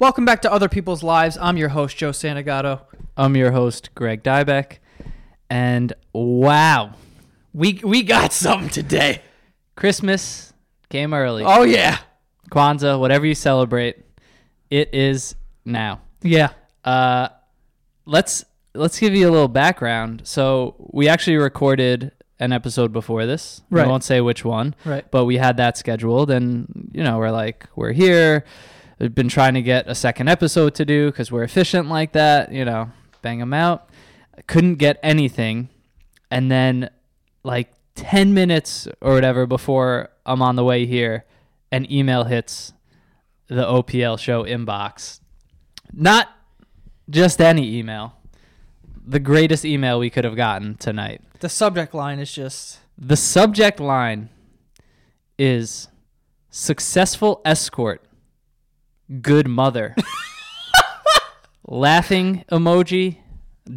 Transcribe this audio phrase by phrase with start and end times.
[0.00, 1.36] Welcome back to Other People's Lives.
[1.40, 2.80] I'm your host, Joe Santagato.
[3.18, 4.78] I'm your host, Greg Dybec.
[5.50, 6.94] And wow,
[7.52, 9.20] We we got something today.
[9.76, 10.52] Christmas
[10.88, 11.44] came early.
[11.44, 11.98] Oh yeah,
[12.50, 13.98] Kwanzaa, whatever you celebrate,
[14.70, 15.34] it is
[15.64, 16.00] now.
[16.22, 16.50] yeah.
[16.82, 17.28] Uh,
[18.06, 18.42] let's
[18.74, 20.22] let's give you a little background.
[20.24, 23.60] So we actually recorded an episode before this.
[23.68, 23.84] Right.
[23.84, 25.04] I won't say which one, Right.
[25.10, 28.44] but we had that scheduled, and you know we're like we're here.
[29.00, 32.52] We've been trying to get a second episode to do because we're efficient like that.
[32.52, 32.90] You know,
[33.22, 33.88] bang them out.
[34.46, 35.70] Couldn't get anything,
[36.30, 36.90] and then
[37.42, 41.24] like ten minutes or whatever before I'm on the way here,
[41.72, 42.74] an email hits
[43.48, 45.20] the OPL show inbox.
[45.92, 46.28] Not
[47.08, 48.14] just any email.
[49.06, 51.22] The greatest email we could have gotten tonight.
[51.40, 54.28] The subject line is just The subject line
[55.38, 55.88] is
[56.50, 58.04] successful escort,
[59.22, 59.94] good mother.
[61.66, 63.18] Laughing emoji,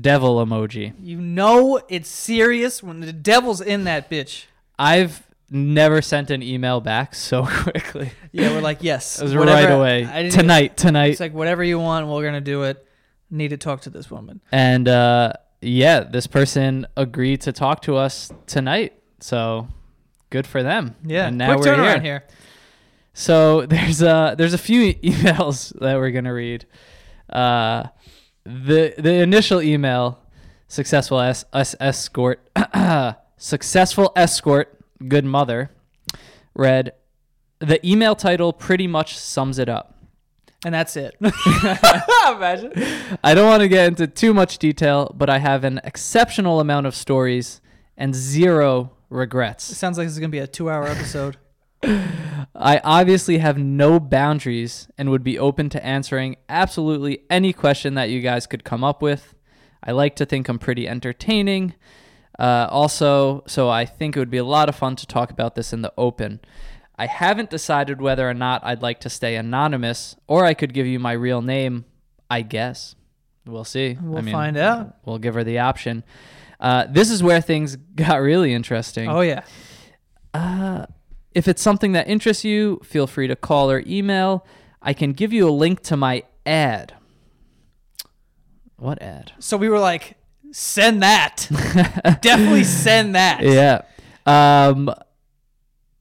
[0.01, 0.93] devil emoji.
[0.99, 4.45] you know it's serious when the devil's in that bitch.
[4.79, 5.21] I've
[5.51, 8.11] never sent an email back so quickly.
[8.31, 10.29] Yeah, we're like yes, It was whatever- right away.
[10.29, 11.11] Tonight, tonight.
[11.11, 12.83] It's like whatever you want, we're gonna do it.
[13.29, 14.41] Need to talk to this woman.
[14.51, 18.93] And uh, yeah, this person agreed to talk to us tonight.
[19.19, 19.67] So
[20.31, 20.95] good for them.
[21.05, 22.01] Yeah, and now quick we're turnaround here.
[22.01, 22.23] here.
[23.13, 26.65] So there's uh there's a few emails that we're gonna read.
[27.29, 27.83] Uh,
[28.43, 30.19] the the initial email,
[30.67, 32.41] successful es- es- escort,
[33.37, 35.71] successful escort, good mother,
[36.53, 36.93] read.
[37.59, 39.95] The email title pretty much sums it up.
[40.65, 41.15] And that's it.
[41.21, 42.73] Imagine.
[43.23, 46.87] I don't want to get into too much detail, but I have an exceptional amount
[46.87, 47.61] of stories
[47.97, 49.63] and zero regrets.
[49.63, 51.37] Sounds like this is gonna be a two-hour episode.
[51.83, 58.09] I obviously have no boundaries and would be open to answering absolutely any question that
[58.09, 59.35] you guys could come up with.
[59.83, 61.73] I like to think I'm pretty entertaining.
[62.39, 65.55] Uh, also, so I think it would be a lot of fun to talk about
[65.55, 66.39] this in the open.
[66.97, 70.85] I haven't decided whether or not I'd like to stay anonymous, or I could give
[70.85, 71.85] you my real name,
[72.29, 72.95] I guess.
[73.45, 73.97] We'll see.
[74.01, 74.95] We'll I mean, find out.
[75.03, 76.03] We'll give her the option.
[76.59, 79.09] Uh, this is where things got really interesting.
[79.09, 79.43] Oh yeah.
[80.33, 80.85] Uh,
[81.35, 84.45] if it's something that interests you, feel free to call or email.
[84.81, 86.93] I can give you a link to my ad.
[88.77, 89.31] What ad?
[89.39, 90.15] So we were like,
[90.51, 91.47] send that.
[92.21, 93.41] Definitely send that.
[93.41, 93.81] Yeah.
[94.25, 94.93] Um,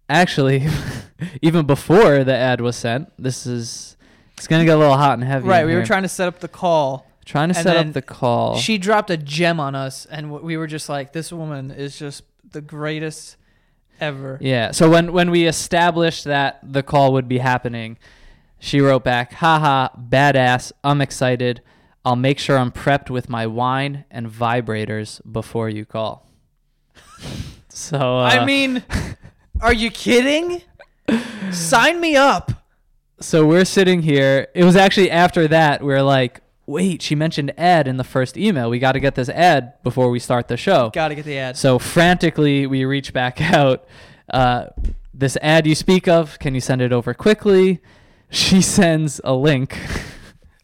[0.09, 0.67] actually,
[1.43, 3.97] even before the ad was sent, this is
[4.37, 5.49] it's gonna get a little hot and heavy.
[5.49, 5.65] Right.
[5.65, 7.07] We were trying to set up the call.
[7.25, 8.57] trying to set up the call.
[8.57, 12.25] She dropped a gem on us, and we were just like, this woman is just
[12.49, 13.37] the greatest
[14.03, 14.39] ever.
[14.41, 14.73] Yeah.
[14.73, 17.97] So when when we established that the call would be happening,
[18.59, 20.73] she wrote back, "Haha, badass.
[20.85, 21.63] I'm excited.
[22.05, 26.29] I'll make sure I'm prepped with my wine and vibrators before you call."
[27.69, 28.83] so uh, I mean,
[29.61, 30.63] are you kidding?
[31.51, 32.53] Sign me up.
[33.21, 34.49] so we're sitting here.
[34.55, 38.37] It was actually after that we are like, "Wait, she mentioned ad in the first
[38.37, 38.71] email.
[38.71, 41.39] We got to get this ad before we start the show." Got to get the
[41.39, 41.57] ad.
[41.57, 43.85] So frantically, we reach back out.
[44.33, 44.67] Uh,
[45.15, 47.81] this ad you speak of, can you send it over quickly?
[48.31, 49.73] She sends a link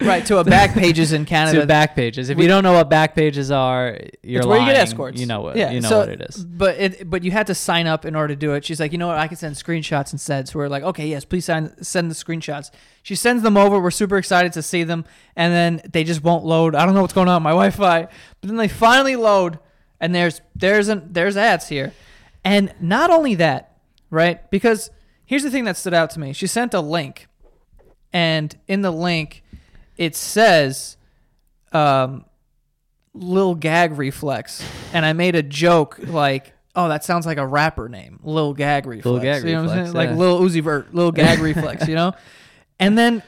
[0.01, 1.61] Right to a back pages in Canada.
[1.63, 2.31] to back pages.
[2.31, 5.19] If We- you don't know what back pages are, you're it's where you get escorts.
[5.21, 6.45] You know what Yeah, you know so- what it is.
[6.45, 8.65] But it, but you had to sign up in order to do it.
[8.65, 9.19] She's like, you know what?
[9.19, 10.49] I can send screenshots instead.
[10.49, 12.71] So we're like, okay, yes, please sign, send the screenshots.
[13.03, 13.81] She sends them over.
[13.81, 15.05] We're super excited to see them,
[15.35, 16.77] and then they just won't load.
[16.77, 19.59] I don't know what's going on with my Wi-Fi, but then they finally load,
[19.99, 21.93] and there's there's an, there's ads here,
[22.45, 23.77] and not only that,
[24.11, 24.49] right?
[24.53, 24.91] Because
[25.27, 26.33] here's the thing that stood out to me.
[26.33, 27.27] She sent a link,
[28.13, 29.43] and in the link,
[29.99, 30.97] it says,
[31.73, 32.25] um,
[33.15, 37.89] Lil Gag Reflex, and I made a joke like, "Oh, that sounds like a rapper
[37.89, 40.07] name, Lil Gag Reflex." Gag you know what I'm Reflex, saying?
[40.07, 40.11] yeah.
[40.13, 42.13] Like Lil Uzi Vert, Lil Gag Reflex, you know.
[42.79, 43.23] And then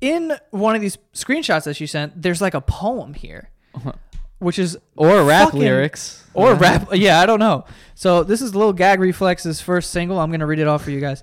[0.00, 3.50] in one of these screenshots that she sent, there's like a poem here,
[4.38, 6.24] which is Or rap fucking- lyrics.
[6.34, 6.58] or Yeah.
[6.58, 6.88] rap.
[6.94, 7.64] Yeah, I don't know.
[7.94, 10.18] So this is Lil Gag Reflex's first single.
[10.18, 11.22] I'm gonna read it off for you guys.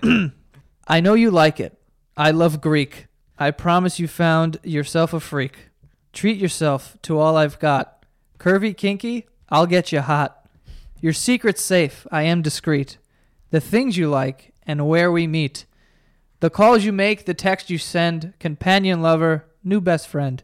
[0.86, 1.76] I know you like it.
[2.16, 3.07] I love Greek.
[3.38, 5.68] I promise you found yourself a freak.
[6.12, 8.04] Treat yourself to all I've got.
[8.38, 10.48] Curvy, kinky, I'll get you hot.
[11.00, 12.06] Your secret's safe.
[12.10, 12.98] I am discreet.
[13.50, 15.64] The things you like and where we meet.
[16.40, 20.42] The calls you make, the text you send, companion lover, new best friend.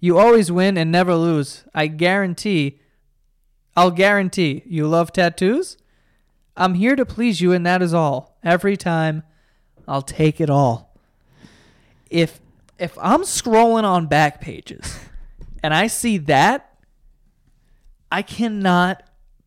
[0.00, 1.64] You always win and never lose.
[1.74, 2.80] I guarantee
[3.76, 5.76] I'll guarantee you love tattoos.
[6.56, 8.36] I'm here to please you, and that is all.
[8.42, 9.22] Every time,
[9.86, 10.87] I'll take it all.
[12.10, 12.40] If
[12.78, 14.98] if I'm scrolling on back pages
[15.62, 16.74] and I see that,
[18.10, 19.02] I cannot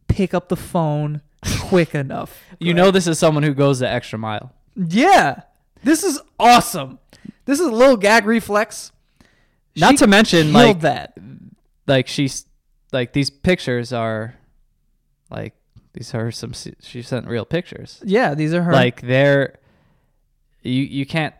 [0.07, 1.21] pick up the phone
[1.61, 2.41] quick enough.
[2.59, 4.53] You know this is someone who goes the extra mile.
[4.75, 5.41] Yeah.
[5.83, 6.99] This is awesome.
[7.45, 8.91] This is a little gag reflex.
[9.75, 11.17] Not She to mention killed like that.
[11.87, 12.45] like she's
[12.91, 14.35] like these pictures are
[15.29, 15.55] like
[15.93, 18.01] these are some she sent real pictures.
[18.05, 18.73] Yeah, these are her.
[18.73, 19.57] Like they're
[20.61, 21.33] you you can't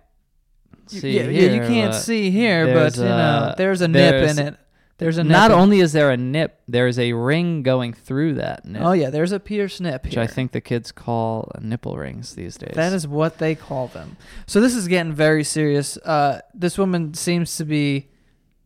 [0.88, 4.12] see yeah, yeah, you can't see here, but there's you know, a- there's a nip
[4.12, 4.58] there's- in it.
[4.98, 5.32] There's a nip.
[5.32, 8.92] Not only is there a nip, there is a ring going through that nip, Oh
[8.92, 10.22] yeah, there's a pierced nip which here.
[10.22, 12.74] I think the kids call nipple rings these days.
[12.76, 14.16] That is what they call them.
[14.46, 15.98] So this is getting very serious.
[15.98, 18.10] Uh, this woman seems to be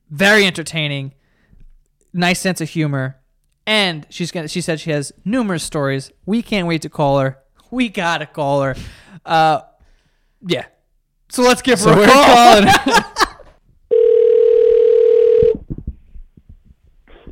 [0.09, 1.13] very entertaining,
[2.11, 3.15] nice sense of humor,
[3.65, 4.49] and she's gonna.
[4.49, 6.11] She said she has numerous stories.
[6.25, 7.37] We can't wait to call her.
[7.71, 8.75] We gotta call her.
[9.25, 9.61] Uh,
[10.45, 10.65] yeah.
[11.29, 12.61] So let's give so her a call.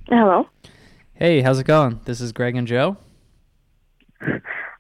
[0.10, 0.48] Hello.
[1.16, 2.00] hey, how's it going?
[2.06, 2.98] This is Greg and Joe.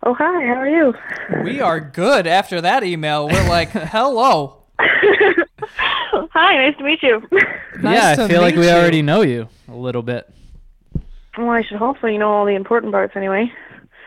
[0.05, 0.45] Oh, hi.
[0.45, 0.93] How are you?
[1.43, 2.27] we are good.
[2.27, 4.63] After that email, we're like, hello.
[4.79, 6.57] hi.
[6.57, 7.21] Nice to meet you.
[7.81, 8.71] Nice yeah, I feel like we you.
[8.73, 10.29] already know you a little bit.
[11.37, 13.51] well, I should hopefully know all the important parts anyway.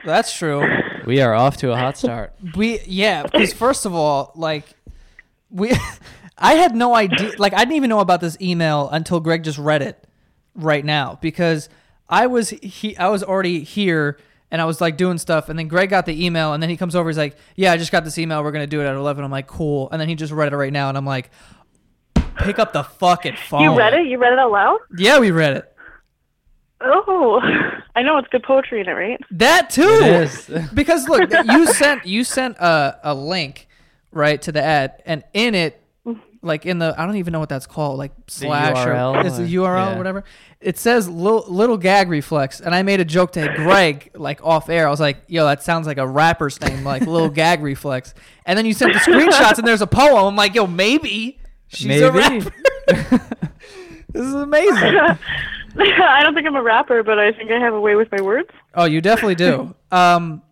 [0.05, 0.65] That's true.
[1.07, 2.35] We are off to a hot start.
[2.57, 4.65] We yeah, because first of all, like
[5.57, 5.73] we
[6.39, 9.59] I had no idea like I didn't even know about this email until Greg just
[9.59, 10.07] read it
[10.55, 11.69] right now because
[12.09, 14.19] I was he I was already here
[14.51, 16.77] and I was like doing stuff and then Greg got the email and then he
[16.77, 18.45] comes over he's like, "Yeah, I just got this email.
[18.45, 20.53] We're going to do it at 11." I'm like, "Cool." And then he just read
[20.53, 21.31] it right now and I'm like,
[22.37, 24.07] "Pick up the fucking phone." You read it?
[24.07, 24.79] You read it out loud?
[24.97, 25.73] Yeah, we read it.
[26.83, 27.41] Oh,
[27.97, 29.21] I know it's good poetry in it, right?
[29.31, 29.83] That too.
[29.83, 30.51] It is.
[30.75, 33.66] because look, you sent you sent a, a link
[34.17, 35.81] right to the ad, and in it,
[36.43, 39.39] like in the I don't even know what that's called, like slash URL or is
[39.39, 39.99] it or- URL yeah.
[39.99, 40.25] whatever.
[40.61, 44.69] It says little, little gag reflex, and I made a joke to Greg like off
[44.71, 44.87] air.
[44.87, 48.15] I was like, "Yo, that sounds like a rapper's name, like little gag reflex."
[48.47, 50.25] And then you sent the screenshots, and there's a poem.
[50.25, 51.39] I'm like, "Yo, maybe
[51.69, 52.51] she's a rapper."
[52.87, 54.99] this is amazing.
[55.79, 58.23] I don't think I'm a rapper, but I think I have a way with my
[58.23, 58.49] words.
[58.75, 59.75] Oh, you definitely do.
[59.93, 60.43] Um,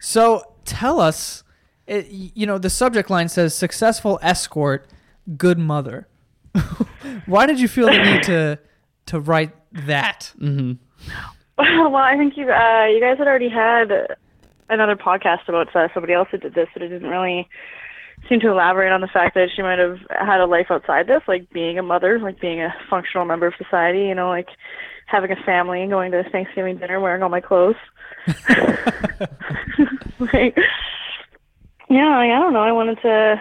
[0.00, 1.43] so tell us,
[1.86, 4.88] it, you know, the subject line says "successful escort,
[5.36, 6.08] good mother."
[7.26, 8.58] Why did you feel the need to
[9.06, 10.32] to write that?
[10.38, 10.72] hmm
[11.58, 14.16] well, I think you uh, you guys had already had
[14.68, 17.48] another podcast about uh, somebody else who did this, but it didn't really
[18.28, 21.22] seem to elaborate on the fact that she might have had a life outside this,
[21.28, 24.00] like being a mother, like being a functional member of society.
[24.00, 24.48] You know, like
[25.06, 27.76] having a family and going to Thanksgiving dinner, wearing all my clothes.
[30.32, 30.58] like,
[31.88, 32.62] yeah, like, I don't know.
[32.62, 33.40] I wanted to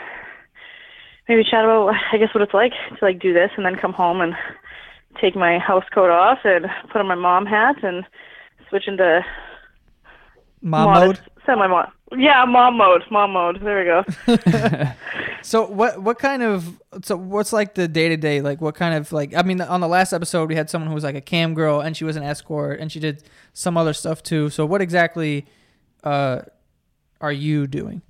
[1.28, 3.94] maybe chat about, I guess, what it's like to like do this and then come
[3.94, 4.34] home and
[5.22, 8.06] take my house coat off and put on my mom hat and
[8.70, 9.24] switch into
[10.62, 11.20] Mom mode.
[11.46, 11.92] Semi mom.
[12.18, 13.04] Yeah, mom mode.
[13.12, 13.60] Mom mode.
[13.62, 14.92] There we go.
[15.44, 18.96] So what what kind of so what's like the day to day like what kind
[18.96, 21.22] of like I mean on the last episode we had someone who was like a
[21.22, 24.50] cam girl and she was an escort and she did some other stuff too.
[24.50, 25.46] So what exactly
[26.06, 26.44] uh
[27.20, 28.02] are you doing?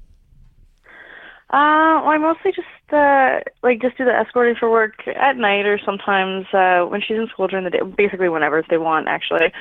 [1.54, 5.68] Uh, well, I mostly just uh like just do the escorting for work at night
[5.68, 7.82] or sometimes uh when she's in school during the day.
[7.96, 9.54] Basically, whenever they want, actually.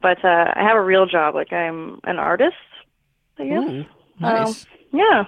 [0.00, 1.34] But uh I have a real job.
[1.34, 2.54] Like I'm an artist.
[3.40, 3.68] I guess.
[3.68, 3.84] Ooh,
[4.20, 4.64] nice.
[4.92, 5.24] Yeah,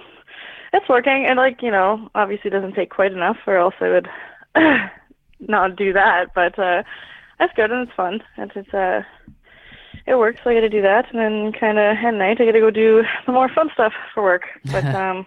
[0.71, 3.89] it's working, and like you know, obviously it doesn't take quite enough, or else I
[3.89, 4.07] would
[5.41, 6.27] not do that.
[6.33, 6.83] But uh
[7.37, 8.23] that's good and it's fun.
[8.37, 9.01] And it's uh
[10.05, 10.39] it works.
[10.41, 12.61] So I got to do that, and then kind of at night I got to
[12.61, 14.43] go do the more fun stuff for work.
[14.71, 15.25] But um,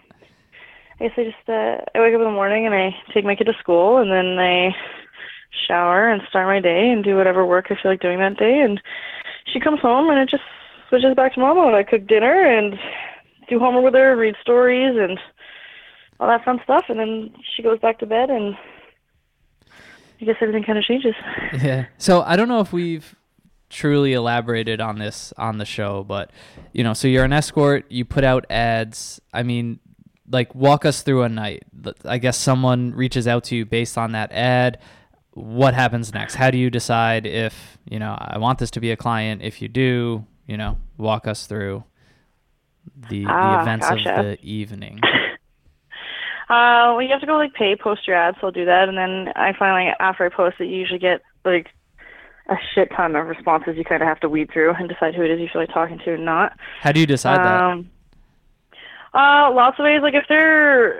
[1.01, 3.35] I guess I just uh, I wake up in the morning and I take my
[3.35, 4.75] kid to school, and then I
[5.67, 8.59] shower and start my day and do whatever work I feel like doing that day.
[8.59, 8.79] And
[9.51, 10.43] she comes home and it just
[10.89, 11.73] switches back to mom mode.
[11.73, 12.77] I cook dinner and
[13.49, 15.19] do homework with her, read stories, and
[16.19, 16.85] all that fun stuff.
[16.87, 18.55] And then she goes back to bed, and
[20.21, 21.15] I guess everything kind of changes.
[21.63, 21.87] Yeah.
[21.97, 23.15] So I don't know if we've
[23.71, 26.29] truly elaborated on this on the show, but
[26.73, 29.19] you know, so you're an escort, you put out ads.
[29.33, 29.79] I mean,
[30.31, 31.63] like walk us through a night.
[32.05, 34.79] I guess someone reaches out to you based on that ad.
[35.33, 36.35] What happens next?
[36.35, 39.41] How do you decide if, you know, I want this to be a client?
[39.41, 41.83] If you do, you know, walk us through
[43.09, 44.19] the, the Ah, events gotcha.
[44.19, 44.99] of the evening.
[46.49, 48.35] Uh, well, you have to go like pay, post your ads.
[48.41, 51.21] So I'll do that, and then I finally, after I post it, you usually get
[51.45, 51.67] like
[52.49, 53.77] a shit ton of responses.
[53.77, 55.97] You kind of have to weed through and decide who it is you're like talking
[55.99, 56.57] to and not.
[56.81, 57.85] How do you decide that?
[59.13, 60.01] Uh, lots of ways.
[60.01, 60.99] Like if they're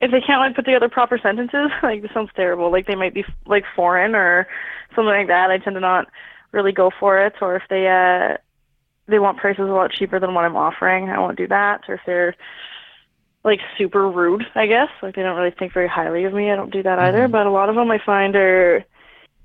[0.00, 2.70] if they can't like put together proper sentences, like this sounds terrible.
[2.70, 4.46] Like they might be like foreign or
[4.94, 5.50] something like that.
[5.50, 6.08] I tend to not
[6.52, 7.34] really go for it.
[7.40, 8.36] Or if they uh
[9.08, 11.82] they want prices a lot cheaper than what I'm offering, I won't do that.
[11.88, 12.34] Or if they're
[13.44, 16.56] like super rude, I guess, like they don't really think very highly of me, I
[16.56, 17.28] don't do that either.
[17.28, 18.84] But a lot of them I find are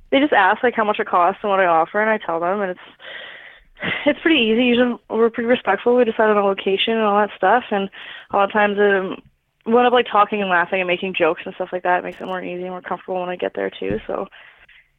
[0.10, 2.40] they just ask like how much it costs and what I offer, and I tell
[2.40, 2.80] them, and it's
[4.06, 4.64] it's pretty easy.
[4.66, 5.96] Usually we're pretty respectful.
[5.96, 7.90] We decide on a location and all that stuff, and
[8.32, 9.22] a lot of times um,
[9.66, 12.00] we end up like talking and laughing and making jokes and stuff like that.
[12.00, 14.00] It makes it more easy and more comfortable when I get there too.
[14.08, 14.28] So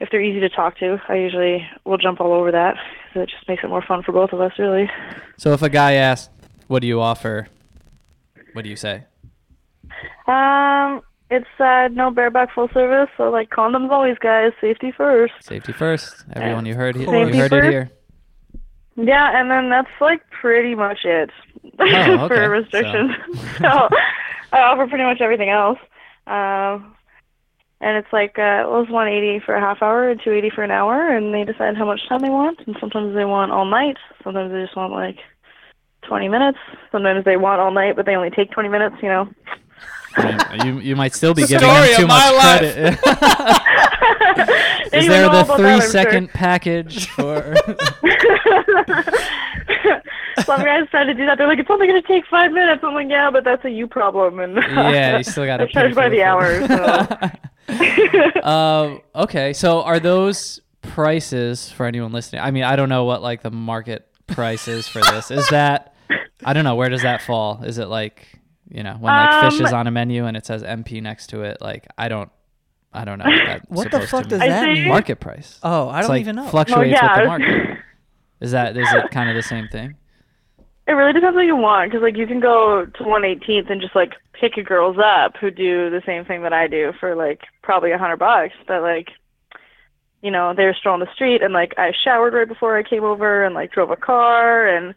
[0.01, 2.77] if they're easy to talk to, I usually will jump all over that.
[3.13, 4.91] 'cause it just makes it more fun for both of us, really.
[5.37, 6.33] So if a guy asks,
[6.69, 7.49] "What do you offer?"
[8.55, 9.05] What do you say?
[10.27, 14.53] Um, it's uh, no bareback full service, so like condoms always, guys.
[14.61, 15.33] Safety first.
[15.41, 16.25] Safety first.
[16.35, 17.09] Everyone, you heard, he- you
[17.41, 17.91] heard it here.
[18.97, 21.31] Yeah, and then that's like pretty much it
[21.79, 23.13] Oh, for restrictions.
[23.59, 23.89] So.
[24.55, 25.79] I offer pretty much everything else.
[26.27, 26.95] Um,
[27.81, 30.71] and it's like uh, well, it's 180 for a half hour and 280 for an
[30.71, 32.61] hour, and they decide how much time they want.
[32.67, 33.97] And sometimes they want all night.
[34.23, 35.17] Sometimes they just want like
[36.03, 36.59] 20 minutes.
[36.93, 38.97] Sometimes they want all night, but they only take 20 minutes.
[39.03, 39.29] You know.
[40.65, 42.59] You you might still be The giving him too much life.
[42.61, 42.99] credit.
[44.93, 45.91] Is there the three that, I'm sure.
[45.91, 47.55] second package for?
[50.45, 51.39] Some guys try to do that.
[51.39, 52.83] They're like, it's only going to take five minutes.
[52.83, 54.41] I'm like, yeah, but that's a you problem.
[54.41, 56.67] And yeah, you still got to charge by the hour.
[56.67, 58.43] So.
[58.49, 62.43] um, okay, so are those prices for anyone listening?
[62.43, 65.31] I mean, I don't know what like the market price is for this.
[65.31, 65.95] Is that
[66.45, 67.63] I don't know where does that fall?
[67.65, 68.27] Is it like
[68.69, 71.29] you know when like fish Um, is on a menu and it says MP next
[71.29, 71.59] to it?
[71.61, 72.31] Like I don't,
[72.95, 73.25] I don't know.
[73.25, 74.51] What, What the supposed fuck does mean.
[74.51, 74.89] That mean?
[74.89, 75.59] market price?
[75.63, 76.49] Oh, I It's don't like even know.
[76.49, 77.79] Fluctuates Well, with the market.
[78.41, 79.95] Is that is it kind of the same thing?
[80.89, 83.95] It really depends what you want, because like you can go to 118th and just
[83.95, 87.43] like pick your girls up who do the same thing that I do for like
[87.63, 88.55] probably a hundred bucks.
[88.67, 89.11] But like,
[90.23, 92.83] you know, they were still on the street, and like I showered right before I
[92.83, 94.93] came over, and like drove a car, and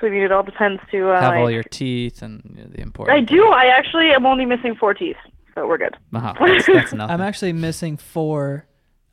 [0.00, 2.68] so I mean, it all depends to uh, Have all your teeth and you know,
[2.70, 3.16] the important.
[3.16, 3.48] I do.
[3.48, 5.16] I actually am only missing four teeth,
[5.54, 5.96] so we're good.
[6.12, 6.46] Wow, uh-huh.
[6.46, 7.12] that's, that's nothing.
[7.14, 8.66] I'm actually missing four.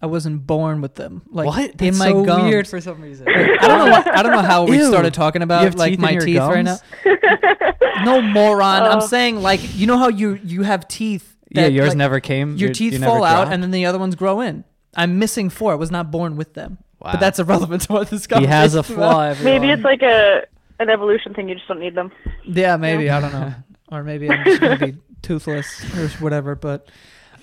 [0.04, 1.22] I wasn't born with them.
[1.30, 1.70] Like what?
[1.70, 2.44] in That's my so gums.
[2.46, 3.28] weird for some reason.
[3.30, 3.92] I don't know.
[3.92, 4.88] What, I don't know how we Ew.
[4.88, 6.78] started talking You about have like teeth in my your teeth right now.
[7.04, 7.20] gums?
[8.04, 8.82] No moron.
[8.84, 9.06] I'm Oh.
[9.06, 11.38] saying like you know how you you have teeth.
[11.52, 12.56] Yeah, yours like, never came.
[12.58, 13.52] Your you- teeth you fall out dropped?
[13.54, 14.64] and then the other ones grow in.
[14.96, 15.72] I'm missing four.
[15.74, 16.80] I was not born with them.
[17.00, 17.12] Wow.
[17.12, 18.40] But that's irrelevant to what this guy.
[18.40, 19.22] he has a is flaw.
[19.22, 19.62] Everyone.
[19.62, 20.46] Maybe it's like a
[20.80, 21.48] an evolution thing.
[21.48, 22.12] You just don't need them.
[22.44, 23.54] Yeah, maybe I don't know,
[23.92, 26.56] or maybe I'm just gonna be toothless or whatever.
[26.56, 26.88] But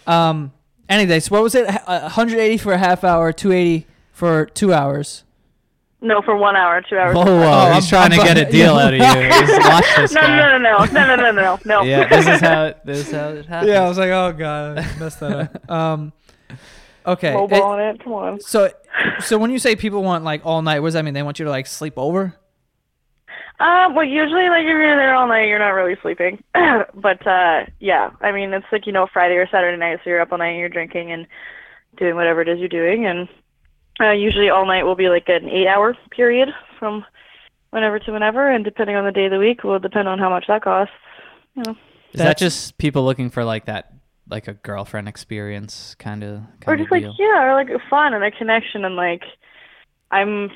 [0.06, 0.52] um,
[0.88, 1.66] anyway, so what was it?
[1.66, 5.24] 180 uh, for a half hour, 280 for two hours.
[6.00, 7.14] No, for one hour, two hours.
[7.14, 7.70] Whoa, whoa.
[7.70, 8.84] Oh, he's I'm, trying I'm, to get a deal yeah.
[8.84, 9.58] out of you.
[9.68, 10.36] Watch this no, guy.
[10.36, 11.82] no, no, no, no, no, no, no, no.
[11.88, 13.68] Yeah, this is how it, this is how it happens.
[13.72, 15.70] Yeah, I was like, oh god, I messed that up.
[15.70, 16.12] Um,
[17.04, 17.34] okay.
[17.34, 18.04] It, it.
[18.04, 18.40] Come on.
[18.40, 18.70] So,
[19.20, 21.14] so when you say people want like all night, what does that mean?
[21.14, 22.36] They want you to like sleep over?
[23.60, 26.42] Uh, well, usually, like, if you're there all night, you're not really sleeping.
[26.54, 30.20] but, uh, yeah, I mean, it's like, you know, Friday or Saturday night, so you're
[30.20, 31.26] up all night and you're drinking and
[31.96, 33.04] doing whatever it is you're doing.
[33.06, 33.28] And
[34.00, 37.04] uh, usually all night will be like an eight hour period from
[37.70, 38.48] whenever to whenever.
[38.48, 40.94] And depending on the day of the week, will depend on how much that costs.
[41.56, 41.76] You know.
[42.12, 43.92] Is that just people looking for like that,
[44.28, 47.16] like a girlfriend experience kind of Or kind just of like, deal?
[47.18, 48.84] yeah, or like fun and a connection.
[48.84, 49.24] And like,
[50.10, 50.50] I'm,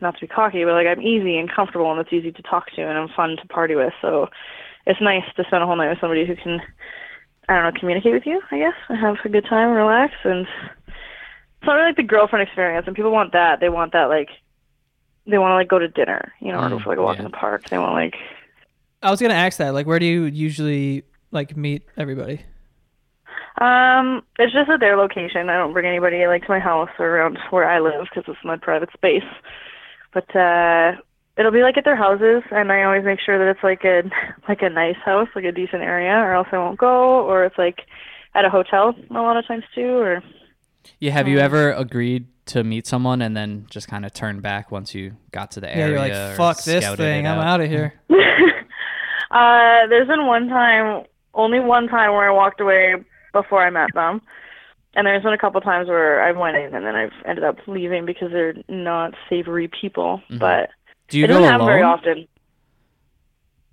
[0.00, 2.70] not to be cocky, but like, I'm easy and comfortable and it's easy to talk
[2.76, 3.92] to and I'm fun to party with.
[4.00, 4.28] So
[4.86, 6.60] it's nice to spend a whole night with somebody who can,
[7.48, 10.14] I don't know, communicate with you, I guess, and have a good time, relax.
[10.24, 10.46] And
[10.86, 12.86] it's not really like the girlfriend experience.
[12.86, 13.60] And people want that.
[13.60, 14.30] They want that, like,
[15.26, 17.02] they want to like go to dinner, you know, or go Mm, for like a
[17.02, 17.24] walk yeah.
[17.24, 17.68] in the park.
[17.68, 18.16] They want like
[19.02, 19.74] I was gonna ask that.
[19.74, 22.40] Like, where do you usually like meet everybody?
[23.60, 25.50] Um, it's just at their location.
[25.50, 28.44] I don't bring anybody like to my house or around where I live because it's
[28.44, 29.22] my private space.
[30.14, 30.92] But uh,
[31.36, 34.02] it'll be like at their houses, and I always make sure that it's like a
[34.48, 37.24] like a nice house, like a decent area, or else I won't go.
[37.26, 37.80] Or it's like
[38.34, 39.88] at a hotel a lot of times too.
[39.96, 40.22] Or
[40.98, 44.40] Yeah, have you Um, ever agreed to meet someone and then just kind of turned
[44.42, 45.88] back once you got to the Yeah, area?
[45.90, 47.26] you're like, fuck this thing.
[47.26, 47.46] I'm out?
[47.46, 47.94] out of here.
[49.30, 52.94] uh, there's been one time, only one time where I walked away
[53.32, 54.20] before I met them.
[54.94, 57.56] And there's been a couple times where I've went in and then I've ended up
[57.68, 60.20] leaving because they're not savory people.
[60.30, 60.38] Mhm.
[60.40, 60.70] But
[61.08, 62.26] Do you it go doesn't happen very often.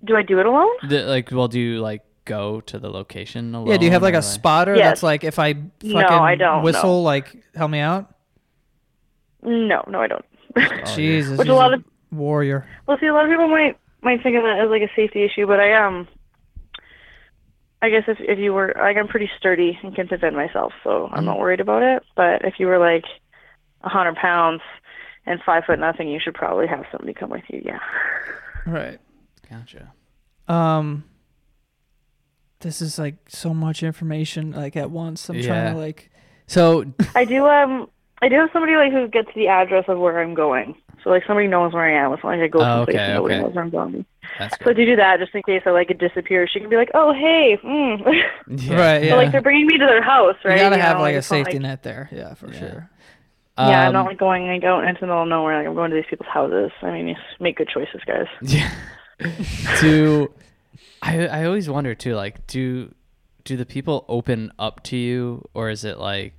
[0.04, 0.68] Do I do it alone?
[0.88, 3.68] The- like, well, do you like go to the location alone?
[3.68, 4.84] Yeah, do you have like a spotter Yes.
[4.84, 8.14] that's like, if I fucking No, I don't, whistle, like, help me out?
[9.42, 10.24] No, no, I don't.
[10.56, 10.62] Oh,
[10.96, 12.66] Jesus, Which a lot of warrior.
[12.86, 15.24] well, see, a lot of people might might think of that as like a safety
[15.24, 16.06] issue, but I um,
[17.80, 21.08] I guess if if you were like I'm pretty sturdy and can defend myself, so
[21.12, 21.26] I'm Mm.
[21.26, 22.02] not worried about it.
[22.16, 23.04] But if you were like
[23.82, 24.62] a hundred pounds
[25.26, 27.62] and five foot nothing, you should probably have somebody come with you.
[27.64, 27.78] Yeah.
[28.66, 28.98] Right.
[29.48, 29.92] Gotcha.
[30.48, 31.04] Um.
[32.60, 35.28] This is like so much information like at once.
[35.28, 36.10] I'm trying to like.
[36.48, 37.88] So I do um
[38.20, 40.74] I do have somebody like who gets the address of where I'm going.
[41.04, 42.12] So like somebody knows where I am.
[42.12, 43.42] It's not like I go Oh, someplace okay, and nobody okay.
[43.44, 44.06] knows where I'm going.
[44.38, 44.76] That's So good.
[44.76, 47.12] to do that, just in case I like it disappears, she can be like, "Oh
[47.12, 48.00] hey," mm.
[48.48, 48.74] Yeah.
[48.74, 49.04] Right.
[49.04, 49.10] Yeah.
[49.10, 50.54] but like they're bringing me to their house, right?
[50.54, 52.08] you gotta You have know, like a safety like- net there.
[52.12, 52.58] Yeah, for Yeah.
[52.58, 52.90] sure.
[53.58, 55.58] Yeah, I'm Um, not like going like out into the middle of nowhere.
[55.58, 56.70] Like I'm going to these people's houses.
[56.80, 58.26] I mean, you make good choices, guys.
[58.42, 58.70] Yeah.
[59.80, 60.32] do
[61.02, 62.94] I I always wonder too, like, do
[63.44, 66.34] do the people open up to you or is it like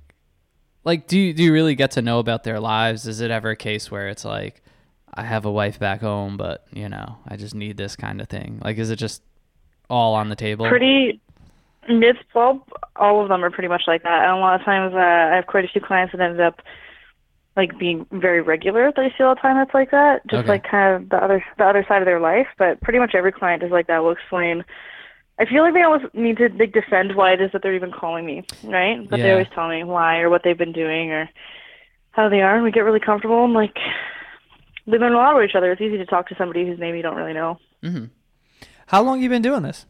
[0.84, 3.06] like do you do you really get to know about their lives?
[3.06, 4.62] Is it ever a case where it's like
[5.14, 8.28] I have a wife back home, but you know, I just need this kind of
[8.28, 8.60] thing?
[8.64, 9.22] Like is it just
[9.88, 10.68] all on the table?
[10.68, 11.20] Pretty.
[11.88, 12.64] It's well,
[12.96, 14.24] all of them are pretty much like that.
[14.24, 16.60] And a lot of times, uh, I have quite a few clients that ended up
[17.56, 19.56] like being very regular that I see all the time.
[19.56, 20.48] That's like that, just Okay.
[20.48, 22.46] like kind of the other the other side of their life.
[22.58, 24.02] But pretty much every client is like that.
[24.02, 24.64] Will explain.
[25.38, 27.90] I feel like they always need to like defend why it is that they're even
[27.92, 29.08] calling me, right?
[29.08, 31.30] But they always tell me why or what they've been doing or
[32.12, 33.76] how they are, and we get really comfortable and like
[34.90, 35.70] we learn a lot about each other.
[35.72, 37.58] It's easy to talk to somebody whose name you don't really know.
[37.82, 38.06] hmm
[38.86, 39.86] How long you been doing this?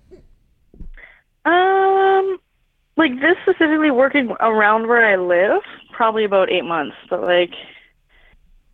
[1.45, 2.39] Um,
[2.97, 6.97] like this specifically working around where I live, probably about eight months.
[7.09, 7.53] But like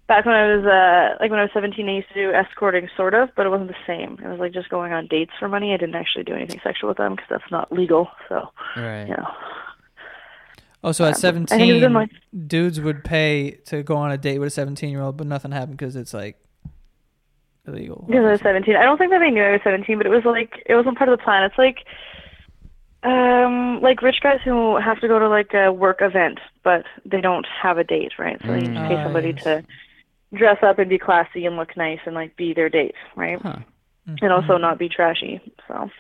[0.08, 2.88] back when I was uh like when I was seventeen, I used to do escorting,
[2.96, 4.18] sort of, but it wasn't the same.
[4.22, 5.72] It was like just going on dates for money.
[5.72, 8.08] I didn't actually do anything sexual with them because that's not legal.
[8.28, 9.04] So Right.
[9.06, 9.28] you know,
[10.86, 12.08] Oh, so at I think it was 17, in
[12.48, 15.50] dudes would pay to go on a date with a 17 year old, but nothing
[15.50, 16.38] happened because it's like
[17.66, 18.04] illegal.
[18.06, 18.76] because I was seventeen.
[18.76, 20.96] I don't think that they knew I was seventeen, but it was like it wasn't
[20.96, 21.42] part of the plan.
[21.42, 21.78] It's like
[23.02, 27.20] um like rich guys who have to go to like a work event, but they
[27.20, 28.40] don't have a date, right?
[28.44, 28.88] So you Mm.
[28.88, 29.42] pay Ah, somebody yes.
[29.44, 29.64] to
[30.34, 33.40] dress up and be classy and look nice and like be their date, right?
[33.40, 33.56] Huh.
[34.22, 35.40] And also not be trashy.
[35.68, 35.90] So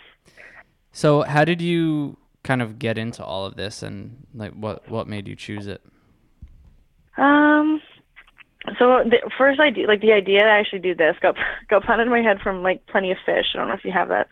[0.92, 5.06] So how did you kind of get into all of this and like what what
[5.06, 5.82] made you choose it?
[7.18, 7.80] um
[8.78, 11.36] so the first idea like the idea to actually do this got
[11.70, 13.46] got planted in my head from like plenty of fish.
[13.54, 14.28] I don't know if you have that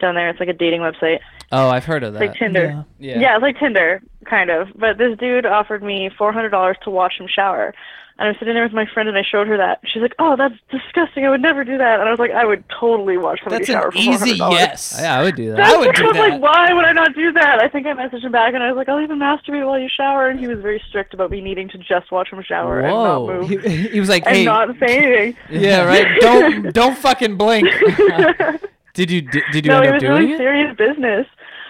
[0.00, 0.28] down there.
[0.28, 1.20] It's like a dating website.
[1.50, 2.28] Oh, I've heard of It's that.
[2.28, 2.84] like Tinder.
[2.98, 3.18] Yeah.
[3.18, 3.34] Yeah.
[3.36, 4.68] it's like Tinder, kind of.
[4.76, 7.74] But this dude offered me four hundred dollars to watch him shower.
[8.18, 9.80] And I was sitting there with my friend and I showed her that.
[9.84, 12.44] She's like, Oh, that's disgusting, I would never do that and I was like, I
[12.44, 14.50] would totally watch somebody That's shower for easy $400.
[14.52, 14.98] yes.
[15.00, 15.56] Yeah, I would do that.
[15.58, 16.30] That's I would do I was that.
[16.30, 17.60] like, why would I not do that?
[17.60, 19.88] I think I messaged him back and I was like, I'll even masturbate while you
[19.88, 23.28] shower and he was very strict about me needing to just watch him shower Whoa.
[23.28, 23.64] and not move.
[23.64, 25.36] He, he was like, And hey, not say anything.
[25.62, 26.20] yeah, right.
[26.20, 27.68] Don't don't fucking blink.
[28.94, 30.38] Did you did, did you no, end he up was doing really it?
[30.38, 31.26] serious business.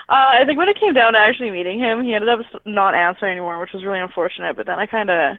[0.08, 2.94] Uh, I think when it came down to actually meeting him, he ended up not
[2.94, 4.56] answering anymore, which was really unfortunate.
[4.56, 5.37] But then I kind of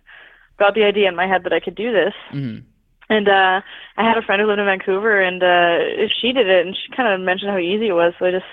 [0.59, 2.13] got the idea in my head that I could do this.
[2.33, 2.63] Mhm.
[3.09, 3.61] And uh
[3.97, 6.95] I had a friend who lived in Vancouver, and uh she did it, and she
[6.95, 8.13] kind of mentioned how easy it was.
[8.19, 8.45] So I just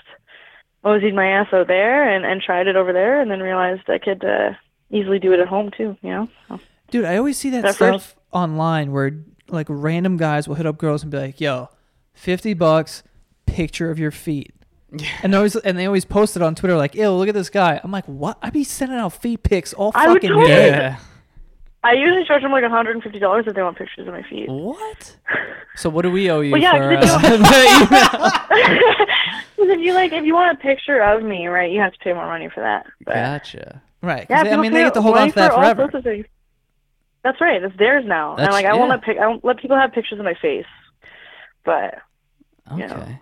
[0.85, 3.99] moseyed my ass out there and and tried it over there, and then realized I
[3.99, 4.51] could uh
[4.91, 5.97] easily do it at home too.
[6.03, 6.29] You know.
[6.49, 6.61] So.
[6.91, 9.13] Dude, I always see that That stuff first- online where
[9.49, 11.69] like random guys will hit up girls and be like, "Yo,
[12.15, 13.03] fifty bucks,
[13.47, 14.53] picture of your feet."
[15.23, 17.51] And they always and they always post it on Twitter like, "Ew, look at this
[17.51, 18.39] guy." I'm like, "What?
[18.41, 20.95] I'd be sending out feet pics all I fucking totally- day."
[21.93, 21.99] Yeah.
[21.99, 24.49] I usually charge them like $150 if they want pictures of my feet.
[24.49, 25.17] What?
[25.79, 26.97] So what do we owe you Well, yeah, for?
[26.97, 27.43] 'cause if
[27.93, 28.31] Uh?
[28.49, 31.99] Because if you like, if you want a picture of me, right, you have to
[31.99, 32.87] pay more money for that.
[33.05, 33.83] But, Gotcha.
[34.03, 34.27] Right.
[34.31, 35.83] Yeah, they- I mean, they get to hold on to that for forever.
[35.83, 36.25] sorts of things.
[37.23, 37.63] That's right.
[37.63, 38.37] It's theirs now.
[38.37, 40.33] That's- and like, I won't let pic- I won't let people have pictures of my
[40.41, 40.65] face.
[41.65, 41.97] But
[42.73, 42.81] Okay.
[42.81, 43.17] Yeah.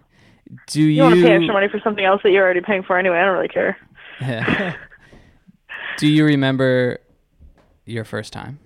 [0.69, 1.03] Do you, you?
[1.03, 3.17] want to pay extra money for something else that you're already paying for anyway.
[3.19, 3.77] I don't really care.
[4.21, 4.75] Yeah.
[5.97, 6.99] do you remember
[7.85, 8.59] your first time?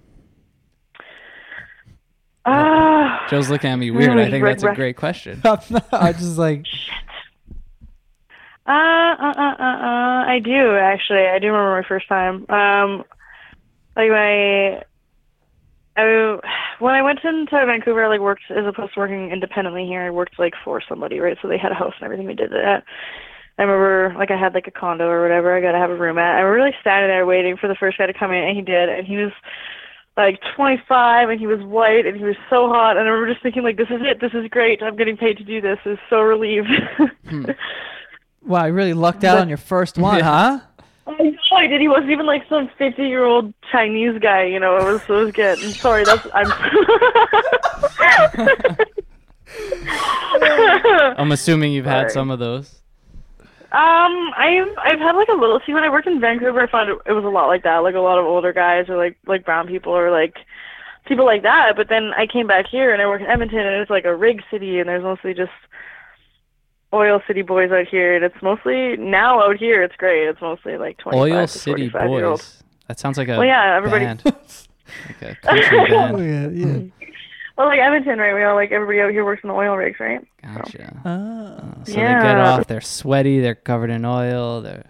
[2.45, 4.11] Ah, Joe's looking at me weird.
[4.11, 5.43] I Really think that's a great question.
[5.45, 6.65] I just like,
[8.67, 11.27] uh, uh, uh, uh, uh, I do actually.
[11.27, 12.47] I do remember my first time.
[12.51, 13.05] Um,
[13.97, 14.83] like my,
[15.97, 16.39] I,
[16.79, 20.03] when I went into Vancouver, I like worked as opposed to working independently here.
[20.03, 21.37] I worked like for somebody, right?
[21.43, 22.27] So they had a house and everything.
[22.27, 22.85] We did that.
[23.59, 25.55] I remember like I had like a condo or whatever.
[25.57, 26.37] I got to have a room at.
[26.37, 28.63] I remember like standing there waiting for the first guy to come in, and he
[28.63, 29.33] did, and he was
[30.17, 33.41] like 25 and he was white and he was so hot and I remember just
[33.41, 35.91] thinking like this is it this is great I'm getting paid to do this I
[35.91, 36.67] was so relieved
[37.29, 37.45] hmm.
[38.45, 40.25] wow, you really lucked out But- on your first one, Yeah.
[40.25, 40.59] huh?
[41.07, 44.59] I know I did he wasn't even like some 50 year old Chinese guy you
[44.59, 46.53] know it was it was good I'm sorry that's I'm
[51.17, 52.83] I'm assuming you've had some of those.
[53.71, 55.61] Um, I've I've had like a little.
[55.67, 57.79] See, when I worked in Vancouver, I found it, it was a lot like that.
[57.79, 60.39] Like a lot of older guys or like like brown people or like
[61.07, 61.77] people like that.
[61.77, 64.17] But then I came back here and I work in Edmonton, and it's like a
[64.17, 65.53] rig city, and there's mostly just
[66.95, 69.83] oil city boys out here, and it's mostly now out here.
[69.83, 70.27] It's great.
[70.29, 72.43] It's mostly like 25 Oil to City 45 year olds.
[72.43, 72.63] Boys.
[72.89, 74.23] That sounds like a Well, yeah, everybody- band.
[74.25, 76.79] like a country Oh yeah, yeah.
[77.59, 78.33] Well, like Edmonton, right?
[78.35, 80.25] We all like everybody out here works in the oil rigs, right?
[80.43, 80.97] Gotcha.
[81.05, 81.75] Ah.
[81.85, 82.67] So they get off.
[82.69, 83.41] They're sweaty.
[83.41, 84.61] They're covered in oil.
[84.63, 84.85] They're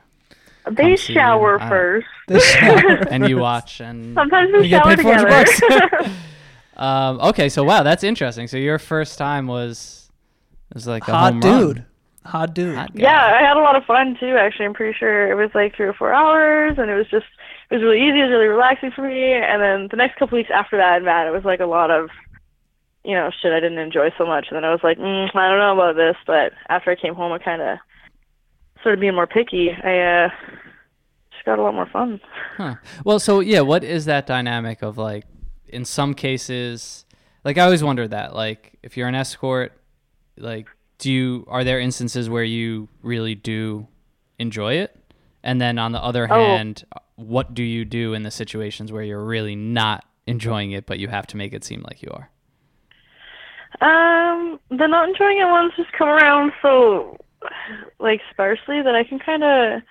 [0.70, 2.06] They Come shower I- first.
[2.28, 3.08] The shower.
[3.10, 6.10] and you watch and Sometimes we You get shower paid 400 together.
[6.76, 7.20] um.
[7.20, 8.46] Okay, so wow, that's interesting.
[8.48, 10.10] So your first time was
[10.74, 11.58] was like a Hot home run.
[11.74, 11.84] dude.
[12.26, 12.74] Hot dude.
[12.76, 14.36] Hot yeah, I had a lot of fun too.
[14.36, 17.24] Actually, I'm pretty sure it was like three or four hours, and it was just
[17.70, 18.20] it was really easy.
[18.20, 19.32] It was really relaxing for me.
[19.32, 22.10] And then the next couple weeks after that, man, it was like a lot of
[23.04, 24.46] you know shit I didn't enjoy so much.
[24.50, 26.16] And then I was like, mm, I don't know about this.
[26.26, 27.78] But after I came home, I kind of
[28.80, 29.70] started being more picky.
[29.72, 30.28] I uh
[31.32, 32.20] just got a lot more fun.
[32.56, 32.74] Huh.
[33.04, 35.24] Well, so yeah, what is that dynamic of like
[35.68, 37.04] in some cases
[37.44, 39.72] like I always wondered that like if you're an escort
[40.36, 40.66] like
[40.98, 43.86] do you are there instances where you really do
[44.38, 44.94] enjoy it?
[45.44, 46.34] And then on the other Oh.
[46.34, 46.84] hand,
[47.14, 51.08] what do you do in the situations where you're really not enjoying it but you
[51.08, 52.30] have to make it seem like you are?
[53.80, 57.16] Um, the not enjoying it ones just come around so
[58.00, 59.82] like sparsely that I can kind of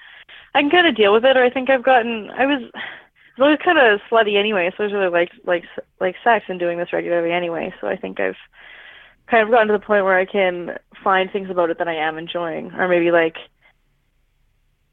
[0.54, 1.38] I can kind of deal with it.
[1.38, 4.84] Or I think I've gotten I was I was always kind of slutty anyway, so
[4.84, 5.64] I was really like like
[6.00, 7.74] like sex and doing this regularly anyway.
[7.80, 8.36] So I think I've
[9.28, 11.96] kind of gotten to the point where I can find things about it that I
[11.96, 13.38] am enjoying, or maybe like.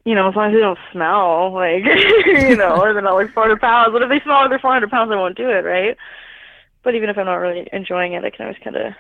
[0.07, 1.83] You know, as long as they don't smell, like,
[2.27, 3.89] you know, or they're not like 400 pounds.
[3.91, 5.97] But if they smell like they're 400 pounds, I won't do it, right?
[6.85, 8.93] But even if I'm not really enjoying it, I can always kind of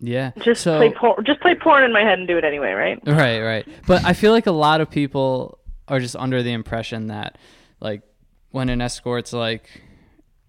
[0.00, 0.32] Yeah.
[0.42, 1.24] just so, play porn.
[1.24, 3.00] Just play porn in my head and do it anyway, right?
[3.06, 3.66] Right, right.
[3.86, 7.38] But I feel like a lot of people are just under the impression that
[7.80, 8.02] like
[8.50, 9.82] when an escort's like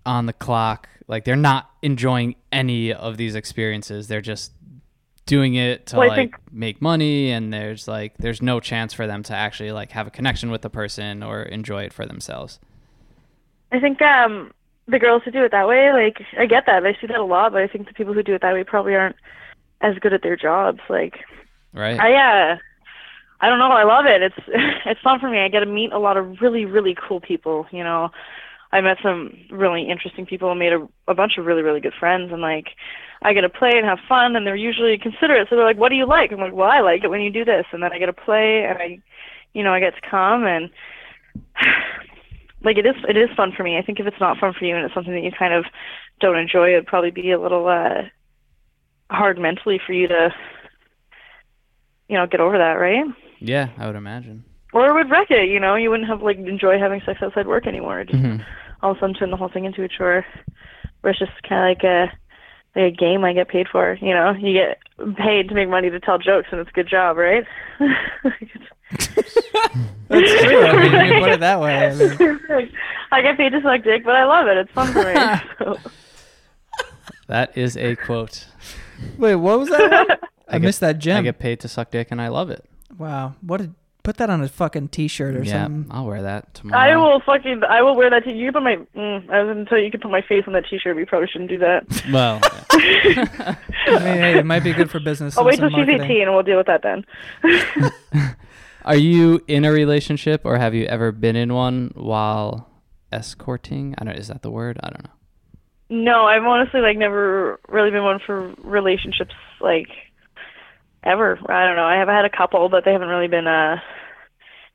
[0.05, 4.07] on the clock, like they're not enjoying any of these experiences.
[4.07, 4.51] They're just
[5.25, 9.05] doing it to Well, like think- make money and there's like there's no chance for
[9.05, 12.59] them to actually like have a connection with the person or enjoy it for themselves.
[13.71, 14.51] I think um
[14.89, 16.85] the girls who do it that way, like I get that.
[16.85, 18.63] I see that a lot, but I think the people who do it that way
[18.63, 19.15] probably aren't
[19.81, 20.79] as good at their jobs.
[20.89, 21.19] Like
[21.73, 21.99] Right?
[21.99, 22.13] I
[22.53, 22.57] uh
[23.41, 24.21] I don't know, I love it.
[24.21, 24.35] It's
[24.85, 25.39] it's fun for me.
[25.39, 28.09] I get to meet a lot of really, really cool people, you know.
[28.71, 31.93] I met some really interesting people and made a, a bunch of really, really good
[31.99, 32.67] friends and like
[33.21, 35.47] I get to play and have fun and they're usually considerate.
[35.49, 36.31] So they're like, What do you like?
[36.31, 38.13] I'm like, Well, I like it when you do this and then I get to
[38.13, 39.01] play and I
[39.53, 40.69] you know, I get to come and
[42.63, 43.77] like it is it is fun for me.
[43.77, 45.65] I think if it's not fun for you and it's something that you kind of
[46.19, 48.03] don't enjoy, it'd probably be a little uh
[49.11, 50.33] hard mentally for you to
[52.07, 53.05] you know, get over that, right?
[53.39, 54.43] yeah, I would imagine.
[54.73, 57.47] Or it would wreck it, you know, you wouldn't have like enjoy having sex outside
[57.47, 58.03] work anymore.
[58.03, 58.43] Just Mhm.
[58.81, 60.25] all of a sudden turn the whole thing into a chore.
[61.01, 62.11] Where it's just kinda like a
[62.75, 64.31] like a game I get paid for, you know.
[64.31, 64.77] You get
[65.15, 67.45] paid to make money to tell jokes and it's a good job, right?
[68.91, 70.63] That's true.
[70.65, 71.87] I mean, you put it that way.
[71.87, 72.71] I mean,
[73.11, 74.57] I get paid to suck dick, but I love it.
[74.57, 75.15] It's fun for me.
[75.59, 75.77] So.
[77.27, 78.47] That is a quote.
[79.17, 80.07] wait, what was that?
[80.09, 80.17] One?
[80.47, 81.17] I, get- missed that gem.
[81.17, 82.65] I get paid to suck dick and I love it.
[82.97, 83.35] wow.
[83.41, 83.61] What?
[83.61, 83.69] A,
[84.01, 85.91] put that on a fucking t-shirt or Yeah, something.
[85.91, 86.81] I'll wear that tomorrow.
[86.81, 89.53] I will fucking I will wear that t you can put my mm, I was
[89.53, 91.51] gonna tell you you can put my face on that t shirt, We probably shouldn't
[91.51, 91.83] do that.
[92.11, 92.39] Well,
[92.71, 95.37] I mean, hey, it might be good for business.
[95.37, 96.01] I'll wait some till she's marketing.
[96.01, 97.05] eighteen and we'll deal with that then.
[98.89, 102.67] Are you in a relationship or have you ever been in one while
[103.11, 103.93] escorting?
[103.99, 104.79] I don't is that the word?
[104.81, 105.11] I don't know.
[105.91, 109.89] No, I've honestly like never really been one for relationships like
[111.03, 111.37] ever.
[111.47, 111.85] I don't know.
[111.85, 113.75] I have had a couple, but they haven't really been uh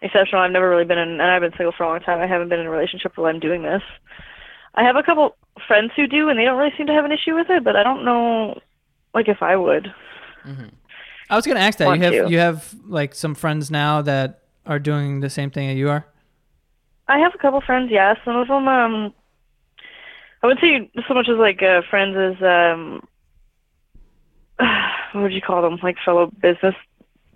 [0.00, 0.42] exceptional.
[0.42, 2.20] I've never really been in and I've been single for a long time.
[2.20, 3.83] I haven't been in a relationship while I'm doing this.
[4.77, 5.35] I have a couple
[5.66, 7.74] friends who do and they don't really seem to have an issue with it, but
[7.74, 8.61] I don't know
[9.12, 9.92] like if I would.
[11.30, 11.94] I was gonna ask that.
[11.96, 12.30] You have to.
[12.30, 16.06] you have like some friends now that are doing the same thing that you are.
[17.08, 18.14] I have a couple friends, yeah.
[18.24, 19.12] Some of them, um,
[20.42, 23.06] I would say so much as like uh, friends as um,
[25.12, 25.78] what would you call them?
[25.82, 26.74] Like fellow business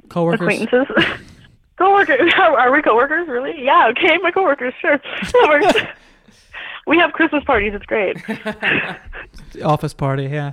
[0.08, 0.40] Coworkers.
[0.40, 0.86] acquaintances,
[1.76, 2.32] coworkers.
[2.38, 3.28] Are, are we coworkers?
[3.28, 3.62] Really?
[3.62, 3.88] Yeah.
[3.90, 4.72] Okay, my coworkers.
[4.80, 5.80] Sure, that works.
[6.86, 7.72] we have Christmas parties.
[7.74, 8.16] It's great.
[9.62, 10.24] Office party.
[10.24, 10.52] Yeah.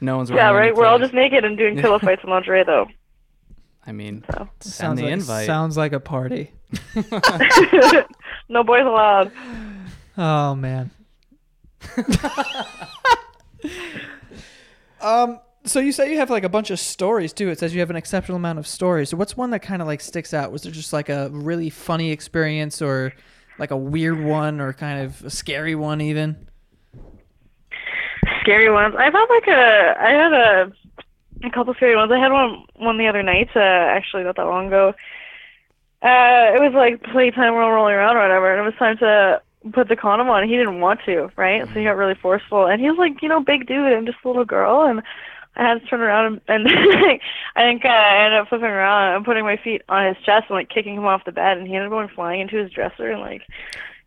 [0.00, 0.74] No one's wearing yeah, right.
[0.74, 2.86] We're all just naked and doing pillow fights and lingerie, though.
[3.86, 5.46] I mean, So send sounds the like, invite.
[5.46, 6.50] Sounds like a party.
[8.48, 9.30] no boys allowed.
[10.18, 10.90] Oh man.
[15.00, 15.40] um.
[15.64, 17.48] So you say you have like a bunch of stories too.
[17.48, 19.10] It says you have an exceptional amount of stories.
[19.10, 20.52] So what's one that kind of like sticks out?
[20.52, 23.12] Was there just like a really funny experience or
[23.58, 26.48] like a weird one or kind of a scary one even?
[28.46, 28.94] Scary ones.
[28.96, 30.72] I've had like a, I had a,
[31.44, 32.12] a couple scary ones.
[32.12, 33.48] I had one one the other night.
[33.56, 34.94] Uh, actually, not that long ago.
[36.00, 38.96] Uh, it was like playtime, we're all rolling around or whatever, and it was time
[38.98, 40.46] to put the condom on.
[40.46, 41.66] He didn't want to, right?
[41.66, 43.92] So he got really forceful, and he was like, you know, big dude.
[43.92, 45.02] I'm just a little girl, and
[45.56, 47.20] I had to turn around and, and
[47.56, 50.44] I think uh, I ended up flipping around and putting my feet on his chest
[50.48, 52.70] and like kicking him off the bed, and he ended up going flying into his
[52.70, 53.42] dresser, and like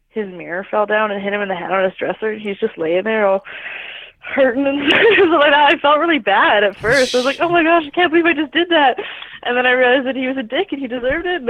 [0.09, 2.31] his mirror fell down and hit him in the head on his dresser.
[2.31, 3.43] and He's just laying there all
[4.29, 5.73] hurting and stuff like that.
[5.73, 7.13] I felt really bad at first.
[7.13, 8.97] I was like, oh my gosh, I can't believe I just did that.
[9.43, 11.41] And then I realized that he was a dick and he deserved it.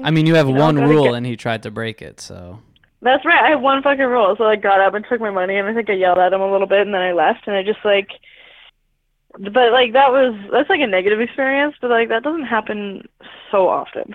[0.04, 2.20] I mean, you have You know, one rule, get- and he tried to break it.
[2.20, 2.60] So
[3.02, 3.42] That's right.
[3.44, 4.34] I had one fucking rule.
[4.38, 6.40] So I got up and took my money, and I think I yelled at him
[6.40, 7.46] a little bit, and then I left.
[7.46, 8.08] And I just like,
[9.38, 13.06] but like that was that's like a negative experience, but like that doesn't happen
[13.50, 14.14] so often.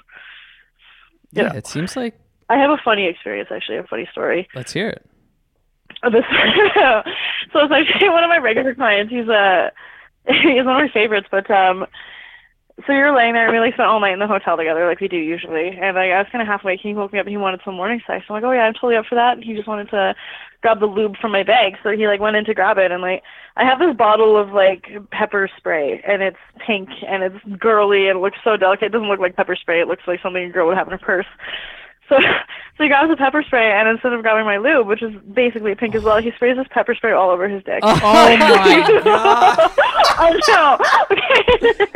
[1.31, 1.53] yeah, Yeah.
[1.55, 2.19] it seems like.
[2.49, 4.47] I have a funny experience, actually, a funny story.
[4.53, 5.05] Let's hear it.
[6.03, 6.23] Uh, This,
[7.53, 9.11] so it's actually one of my regular clients.
[9.11, 9.71] He's a
[10.27, 11.85] he's one of my favorites, but um
[12.87, 14.87] so we were laying there and we like spent all night in the hotel together
[14.87, 15.69] like we do usually.
[15.69, 17.75] And like I was kinda half awake, he woke me up and he wanted some
[17.75, 18.25] morning sex.
[18.29, 20.15] I'm like, Oh yeah, I'm totally up for that and he just wanted to
[20.61, 21.77] grab the lube from my bag.
[21.83, 23.21] So he like went in to grab it and like
[23.55, 28.17] I have this bottle of like pepper spray and it's pink and it's girly and
[28.17, 28.85] it looks so delicate.
[28.87, 30.93] It doesn't look like pepper spray, it looks like something a girl would have in
[30.93, 31.27] her purse.
[32.11, 32.19] So,
[32.77, 35.73] so he grabs a pepper spray, and instead of grabbing my lube, which is basically
[35.75, 37.79] pink as well, he sprays this pepper spray all over his dick.
[37.83, 38.35] Oh my
[39.03, 39.71] god.
[40.17, 40.77] I know.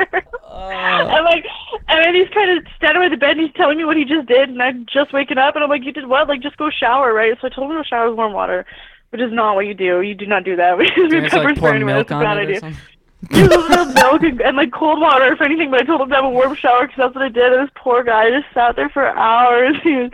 [0.10, 0.21] Okay.
[0.43, 0.67] Oh.
[0.69, 1.45] I'm like,
[1.89, 4.06] and then he's kind of standing by the bed, and he's telling me what he
[4.06, 6.28] just did, and I'm just waking up, and I'm like, you did what?
[6.30, 7.34] Like, just go shower, right?
[7.41, 8.65] So I told him to shower with warm water,
[9.10, 10.01] which is not what you do.
[10.01, 10.78] You do not do that.
[10.78, 12.60] We just pepper like spray milk That's a bad on idea.
[12.62, 12.80] something.
[13.32, 15.71] He was with milk and, and like cold water, if anything.
[15.71, 17.54] But I told him to have a warm shower because that's what I did.
[17.54, 19.75] And this poor guy just sat there for hours.
[19.84, 20.12] He was,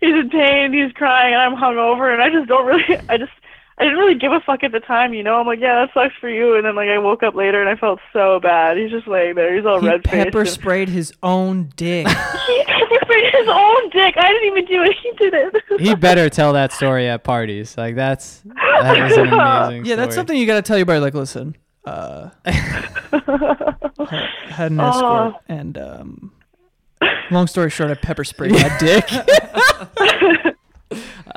[0.00, 0.72] he's in pain.
[0.72, 2.84] He's crying, and I'm hungover, and I just don't really.
[3.08, 3.32] I just.
[3.76, 5.40] I didn't really give a fuck at the time, you know.
[5.40, 6.54] I'm like, yeah, that sucks for you.
[6.54, 8.76] And then like I woke up later and I felt so bad.
[8.76, 9.52] He's just laying there.
[9.56, 10.26] He's all He red faced.
[10.26, 12.06] pepper sprayed his own dick.
[12.46, 14.14] He pepper sprayed his own dick.
[14.16, 14.94] I didn't even do it.
[15.02, 15.80] He did it.
[15.80, 17.76] He better tell that story at parties.
[17.76, 19.86] Like that's that is an amazing.
[19.86, 21.00] yeah, that's something you got to tell your buddy.
[21.00, 22.54] Like, listen, uh, had,
[24.48, 24.88] had an Oh.
[25.28, 26.32] escort, and um,
[27.30, 29.04] long story short, I pepper sprayed my dick.
[29.10, 29.22] Oh,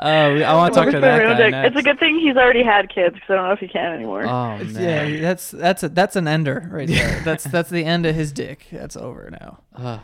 [0.00, 1.68] I want to talk to sprayed that guy next.
[1.68, 3.92] It's a good thing he's already had kids because I don't know if he can
[3.92, 4.24] anymore.
[4.24, 4.74] Oh man.
[5.14, 7.20] yeah, that's that's a, that's an ender right there.
[7.24, 8.66] That's that's the end of his dick.
[8.70, 9.58] That's over now.
[9.74, 10.00] Ugh.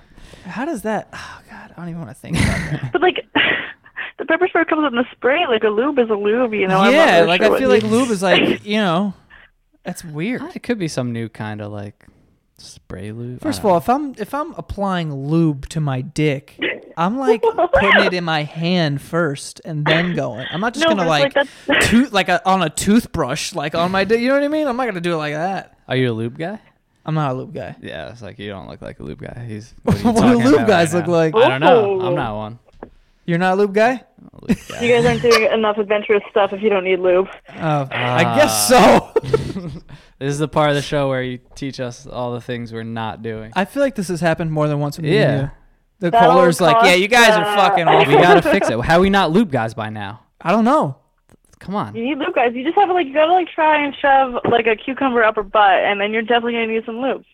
[0.47, 1.09] How does that?
[1.13, 2.93] Oh God, I don't even want to think about that.
[2.93, 3.25] But like,
[4.19, 5.47] the pepper spray comes in the spray.
[5.47, 6.79] Like a lube is a lube, you know.
[6.79, 9.15] I'm not yeah, really like sure I feel like he- lube is like you know,
[9.85, 10.43] that's weird.
[10.55, 12.07] It could be some new kind of like
[12.59, 13.41] spray lube.
[13.41, 16.59] First of don't all, if I'm if I'm applying lube to my dick,
[16.97, 20.47] I'm like putting it in my hand first and then going.
[20.51, 22.71] I'm not just No, gonna but like it's like that's- tooth like a, on a
[22.71, 24.21] toothbrush like on my dick.
[24.21, 24.67] You know what I mean?
[24.67, 25.79] I'm not gonna do it like that.
[25.89, 26.61] are you a lube guy?
[27.07, 27.77] I'm not a lube guy.
[27.83, 29.45] Yeah, it's like you don't look like a lube guy.
[29.47, 31.13] He's What are you do talking lube about guys right look now?
[31.13, 31.35] like?
[31.35, 32.01] I don't know.
[32.01, 32.07] Oh.
[32.07, 32.59] I'm not one.
[33.27, 33.93] You're not a lube guy?
[33.93, 34.81] I'm a lube guy.
[34.83, 37.29] You guys aren't doing enough adventurous stuff if you don't need lube.
[37.57, 39.13] Oh, I guess Ah.
[39.15, 39.21] so.
[40.19, 42.83] this is the part of the show where you teach us all the things we're
[42.83, 43.53] not doing.
[43.57, 45.43] I feel like this has happened more than once with me and Yeah.
[45.45, 45.51] you.
[46.01, 48.19] The That'll caller's like, yeah, you guys are uh, fucking we awful.
[48.21, 48.79] gotta fix it.
[48.81, 50.21] How are we not lube guys by now?
[50.41, 50.99] I don't know.
[51.61, 51.95] Come on.
[51.95, 52.53] You need lube, guys.
[52.55, 55.37] You just have to like you gotta like try and shove like a cucumber up
[55.37, 57.25] her butt, and then you're definitely gonna need some lube.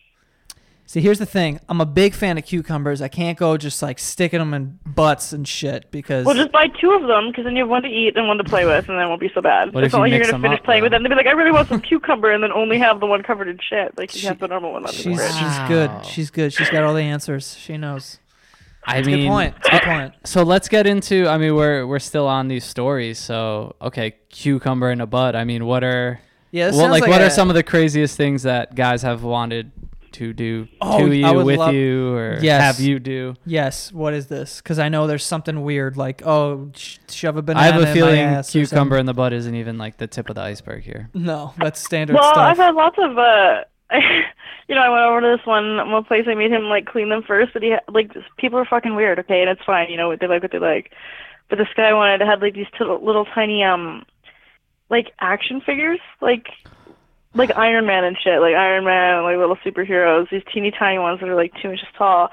[0.91, 1.57] See, here's the thing.
[1.69, 3.01] I'm a big fan of cucumbers.
[3.01, 6.67] I can't go just like sticking them in butts and shit because Well, just buy
[6.67, 8.89] two of them because then you have one to eat and one to play with,
[8.89, 9.73] and then it won't be so bad.
[9.73, 11.01] What it's if not you like you're gonna finish up, playing with them.
[11.03, 13.47] They'll be like, I really want some cucumber, and then only have the one covered
[13.47, 13.97] in shit.
[13.97, 14.83] Like you She- have the normal one.
[14.83, 16.05] Left in the she's she's good.
[16.05, 16.51] She's good.
[16.51, 17.55] She's got all the answers.
[17.57, 18.19] She knows.
[18.85, 19.55] I It's a mean, good point.
[19.59, 20.13] It's a good point.
[20.25, 21.25] so let's get into.
[21.25, 23.17] I mean, we're we're still on these stories.
[23.17, 25.37] So okay, cucumber in a butt.
[25.37, 26.19] I mean, what are
[26.51, 28.75] Yeah, this what sounds like, like what a- are some of the craziest things that
[28.75, 29.71] guys have wanted
[30.13, 32.61] to do Oh, to you, with love- you, or Yes.
[32.61, 33.35] have you do?
[33.45, 33.91] Yes.
[33.91, 34.61] What is this?
[34.61, 37.67] Because I know there's something weird, like oh, sh- shove a banana.
[37.67, 40.29] I have a my feeling ass cucumber in the butt isn't even like the tip
[40.29, 41.09] of the iceberg here.
[41.13, 42.37] No, that's standard Well, stuff.
[42.37, 43.63] I've had lots of uh
[44.69, 46.25] you know, I went over to this one one place.
[46.27, 49.19] I made him like clean them first, but he had, like people are fucking weird.
[49.19, 49.89] Okay, and it's fine.
[49.89, 50.93] You know, what they like what they like.
[51.49, 54.05] But this guy wanted to have like these t- little tiny um
[54.89, 56.47] like action figures, like
[57.33, 60.29] like Iron Man and shit, like Iron Man, like little superheroes.
[60.29, 62.29] These teeny tiny ones that are like two inches tall.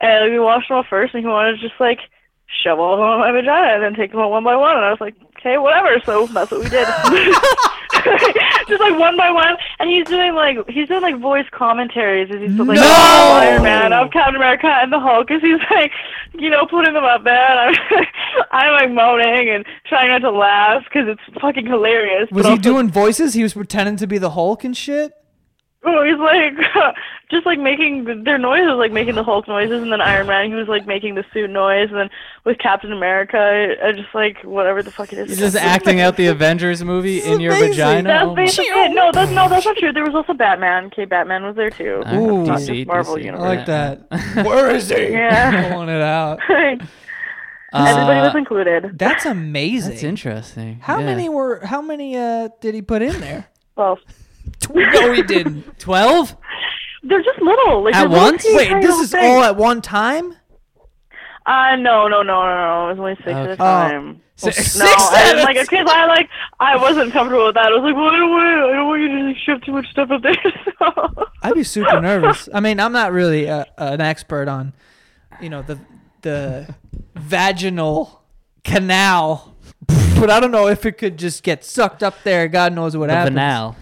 [0.00, 1.98] And we washed them all first, and he wanted to just like
[2.62, 4.76] shove all of them in my vagina and then take them out one by one.
[4.76, 6.00] And I was like, okay, whatever.
[6.04, 6.86] So that's what we did.
[8.68, 12.40] just like one by one, and he's doing like he's doing like voice commentaries as
[12.40, 12.82] he's like No!
[12.84, 15.92] oh, Iron Man of Captain America and the Hulk, because he's like
[16.38, 17.34] you know putting them up there.
[17.34, 18.06] And I'm
[18.50, 22.28] I'm like moaning and trying not to laugh because it's fucking hilarious.
[22.30, 23.34] Was he also- doing voices?
[23.34, 25.12] He was pretending to be the Hulk and shit.
[25.82, 26.94] Oh, he's like
[27.30, 30.54] just like making their noises, like making the Hulk noises, and then Iron Man, he
[30.54, 32.10] was like making the suit noise, and then
[32.44, 35.28] with Captain America, I, I just like whatever the fuck it is.
[35.30, 37.70] You're just acting out the Avengers movie in your amazing.
[37.72, 38.08] vagina.
[38.10, 38.92] That's Oh basically it.
[38.94, 39.90] No, that's no, that's not true.
[39.90, 40.86] There was also Batman.
[40.86, 42.02] Okay, Batman was there too.
[42.12, 42.44] Ooh.
[42.44, 43.18] Not DC, just Marvel DC.
[43.18, 43.42] I universe.
[43.48, 44.10] like that.
[44.46, 45.08] Where is he?
[45.12, 45.72] Yeah.
[45.72, 46.40] Pulling it out.
[47.72, 48.98] Everybody was Uh, included.
[48.98, 49.90] That's amazing.
[49.92, 50.80] That's interesting.
[50.80, 51.06] How Yeah.
[51.06, 51.64] many were?
[51.64, 53.46] How many uh did he put in there?
[53.76, 53.98] Well,
[54.74, 55.78] no, he didn't.
[55.78, 56.36] Twelve?
[57.02, 57.82] they're just little.
[57.84, 58.44] Like At they're little once?
[58.50, 59.24] Wait, this is things.
[59.24, 60.34] all at one time?
[61.46, 62.86] Uh, no, no, no, no, no.
[62.86, 64.20] It was only six at a time.
[64.36, 66.28] Six- No, Six I at was a like, because I like,
[66.60, 67.66] I wasn't comfortable with that.
[67.66, 69.72] I was like, well, I don't want, I don't want you to like, shove too
[69.72, 70.34] much stuff up there.
[70.78, 71.28] So.
[71.42, 72.48] I'd be super nervous.
[72.54, 74.72] I mean, I'm not really uh an expert on,
[75.40, 75.78] you know, the
[76.22, 76.74] the
[77.16, 78.22] vaginal
[78.64, 79.56] canal,
[80.18, 82.48] but I don't know if it could just get sucked up there.
[82.48, 83.34] God knows what The happens.
[83.34, 83.76] banal.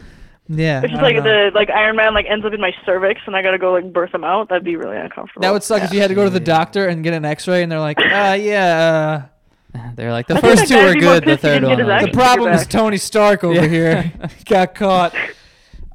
[0.49, 1.23] Yeah, It's I just like know.
[1.23, 3.93] the like Iron Man like ends up in my cervix and I gotta go like
[3.93, 4.49] birth him out.
[4.49, 5.43] That'd be really uncomfortable.
[5.43, 7.63] That would suck if you had to go to the doctor and get an X-ray,
[7.63, 8.03] and they're like, uh,
[8.41, 9.29] yeah.
[9.75, 11.23] Uh, They're like the I think first that two guy'd are be more good.
[11.23, 11.79] The pissed he third didn't one.
[11.79, 12.71] his I the action problem is back.
[12.71, 13.67] Tony Stark over Yeah.
[13.67, 14.13] here
[14.47, 15.15] got caught.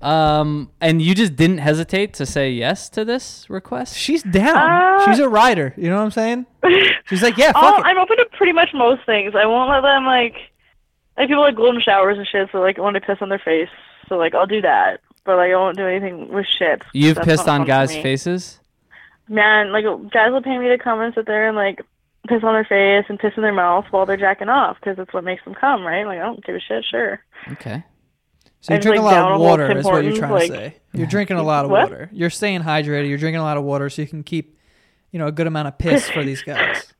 [0.02, 3.98] Um, and you just didn't hesitate to say yes to this request.
[3.98, 4.58] She's down.
[4.58, 5.74] Uh, She's a rider.
[5.78, 6.46] You know what I'm saying?
[7.06, 7.86] She's like, yeah, fuck Oh, it.
[7.86, 9.34] I'm open to pretty much most things.
[9.36, 10.36] I won't let them like
[11.18, 12.50] like people like golden showers and shit.
[12.52, 13.70] So like I want to piss on their face.
[14.14, 16.84] So like I'll do that, but like I won't do anything with shit.
[16.94, 18.60] You've pissed on guys' faces.
[19.28, 21.82] Man, like guys will pay me to come and sit there and like
[22.30, 25.12] piss on their face and piss in their mouth while they're jacking off because it's
[25.16, 26.06] what makes them come, right?
[26.06, 26.86] Like I don't give a shit.
[26.86, 27.24] Sure.
[27.54, 27.84] Okay.
[28.62, 30.76] So just, drinking like, a lot of water, is what you're trying like- to say.
[30.94, 31.90] You're drinking a lot of What?
[31.90, 32.10] water.
[32.14, 33.10] You're staying hydrated.
[33.10, 34.60] You're drinking a lot of water so you can keep,
[35.12, 36.94] you know, a good amount of piss for these guys.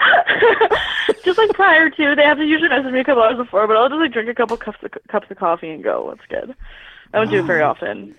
[1.24, 3.76] just like prior to, they have to usually message me a couple hours before, but
[3.76, 6.10] I'll just like drink a couple cups of cups of coffee and go.
[6.10, 6.54] It's good.
[7.12, 8.14] I don't do it very often.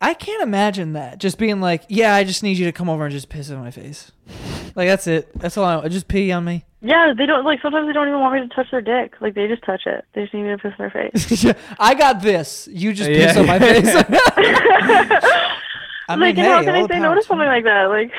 [0.00, 1.18] I can't imagine that.
[1.18, 3.58] Just being like, yeah, I just need you to come over and just piss in
[3.58, 4.12] my face.
[4.74, 5.30] Like that's it.
[5.38, 5.90] That's all I want.
[5.90, 6.64] just pee on me.
[6.82, 7.60] Yeah, they don't like.
[7.62, 9.14] Sometimes they don't even want me to touch their dick.
[9.20, 10.04] Like they just touch it.
[10.12, 11.42] They just need me to piss in their face.
[11.44, 12.68] Yeah, I got this.
[12.70, 13.26] You just Yeah.
[13.28, 13.86] piss on my face.
[16.08, 17.64] I mean, like, hey, and how can all I say no to to something like
[17.64, 17.84] that?
[17.86, 18.12] Like,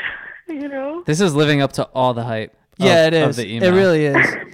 [0.48, 1.04] you know.
[1.06, 2.54] This is living up to all the hype.
[2.80, 3.36] Yeah, of- it of is.
[3.38, 4.36] the It really is.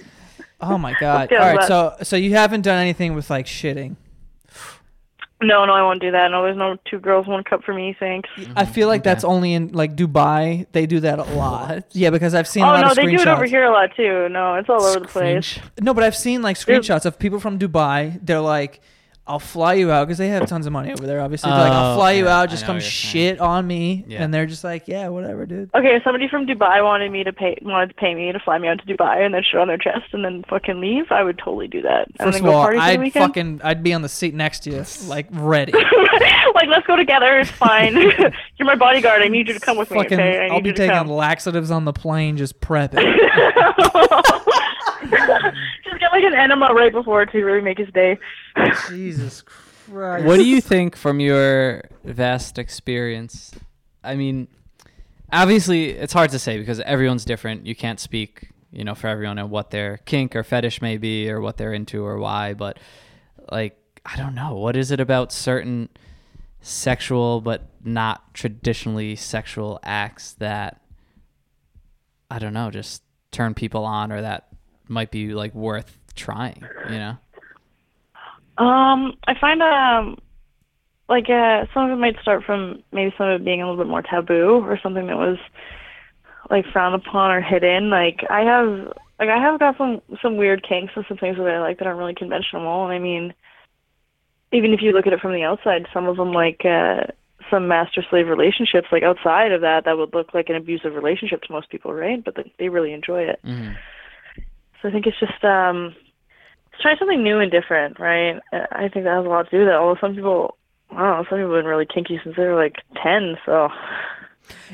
[0.60, 1.28] Oh my god!
[1.30, 3.96] Yeah, All right, so so you haven't done anything with like shitting.
[5.42, 6.30] No, no, I won't do that.
[6.30, 7.94] No, there's no two girls, one cup for me.
[7.98, 8.30] Thanks.
[8.56, 9.10] I feel like Okay.
[9.10, 10.66] that's only in like Dubai.
[10.72, 11.84] They do that a lot.
[11.92, 13.70] Yeah, because I've seen a Oh lot no, of they do it over here a
[13.70, 14.28] lot too.
[14.30, 15.58] No, it's all over the place.
[15.58, 18.18] Screensh- No, but I've seen like screenshots of people from Dubai.
[18.24, 18.80] They're like,
[19.26, 21.20] "I'll fly you out" because they have tons of money over there.
[21.20, 22.42] Obviously, they're like, "I'll Oh, fly you yeah, out.
[22.48, 23.12] I Just know come what you're saying.
[23.34, 24.22] shit on me," Yeah.
[24.22, 27.56] and they're just like, "Yeah, whatever, dude." Okay, somebody from Dubai wanted me to pay
[27.62, 29.78] wanted to pay me to fly me out to Dubai and then shit on their
[29.78, 31.10] chest and then fucking leave.
[31.10, 32.06] I would totally do that.
[32.08, 33.24] and First then of go all, party for the I'd weekend.
[33.26, 35.72] fucking, I'd be on the seat next to you, like ready.
[36.54, 37.38] like, let's go together.
[37.38, 37.94] It's fine.
[38.56, 39.22] You're my bodyguard.
[39.22, 39.98] I need you to come with me.
[40.02, 41.08] fucking, okay, I need I'll be you to taking come.
[41.08, 43.02] laxatives on the plane, just prepping.
[45.84, 48.18] Just get like an enema right before to really make his day.
[48.88, 49.42] Jesus
[49.90, 50.24] Christ.
[50.24, 53.52] What do you think from your vast experience?
[54.02, 54.48] I mean,
[55.32, 57.66] obviously, it's hard to say because everyone's different.
[57.66, 61.30] You can't speak, you know, for everyone and what their kink or fetish may be
[61.30, 62.54] or what they're into or why.
[62.54, 62.78] But
[63.50, 64.54] like, I don't know.
[64.54, 65.88] What is it about certain
[66.60, 70.80] sexual but not traditionally sexual acts that
[72.30, 74.48] I don't know, just turn people on or that
[74.88, 77.16] might be like worth trying, you know?
[78.56, 80.18] Um, I find um,
[81.08, 83.82] like uh, some of it might start from maybe some of it being a little
[83.82, 85.38] bit more taboo or something that was
[86.50, 87.90] like frowned upon or hidden.
[87.90, 91.46] Like I have, like I have got some some weird kinks and some things that
[91.48, 92.84] I like that aren't really conventional.
[92.84, 93.34] And I mean,
[94.52, 97.06] even if you look at it from the outside, some of them like uh,
[97.50, 101.42] some master slave relationships, like outside of that, that would look like an abusive relationship
[101.42, 102.22] to most people, right?
[102.24, 103.40] But they, they really enjoy it.
[103.42, 103.78] hmm So
[104.84, 105.94] I think it's just um,
[106.72, 108.40] it's trying something new and different, right?
[108.52, 109.74] Uh, I think that has a lot to do with it.
[109.74, 110.56] Although some people,
[110.90, 113.36] I don't know, some people have been really kinky since they were like ten.
[113.46, 113.68] So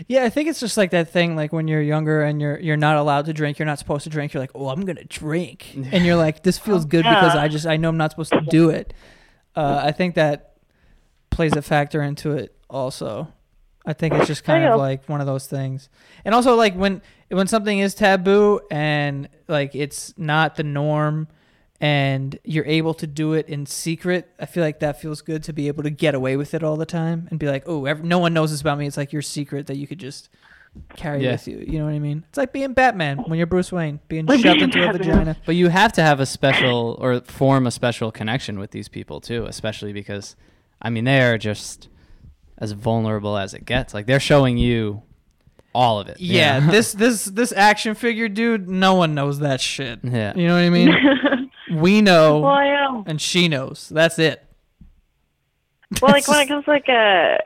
[0.08, 2.76] Yeah, I think it's just like that thing, like when you're younger and you're you're
[2.76, 4.32] not allowed to drink, you're not supposed to drink.
[4.32, 7.66] You're like, oh, I'm gonna drink, and you're like, this feels good because I just
[7.66, 8.94] I know I'm not supposed to do it.
[9.54, 10.54] Uh, I think that
[11.30, 13.32] plays a factor into it also.
[13.86, 15.88] I think it's just kind of like one of those things,
[16.24, 21.28] and also like when when something is taboo and like it's not the norm,
[21.81, 25.53] and you're able to do it in secret, I feel like that feels good to
[25.55, 28.05] be able to get away with it all the time and be like, oh, ev-
[28.05, 28.87] no one knows this about me.
[28.87, 30.28] It's like your secret that you could just
[30.95, 31.33] carry Yeah.
[31.33, 31.59] with you.
[31.66, 32.24] You know what I mean?
[32.28, 35.37] It's like being Batman when you're Bruce Wayne, being Like shoved being into a vagina.
[35.47, 39.20] But you have to have a special or form a special connection with these people
[39.20, 40.37] too, especially because
[40.83, 41.89] I mean they are just
[42.59, 43.95] as vulnerable as it gets.
[43.95, 45.03] Like they're showing you
[45.74, 46.20] all of it.
[46.20, 46.72] you Yeah, know?
[46.72, 50.00] this this this action figure dude, no one knows that shit.
[50.02, 50.34] Yeah.
[50.36, 51.50] You know what I mean?
[51.80, 53.04] we know well, I am.
[53.06, 53.88] and she knows.
[53.88, 54.44] That's it.
[56.00, 57.38] Well, like when it comes to, like a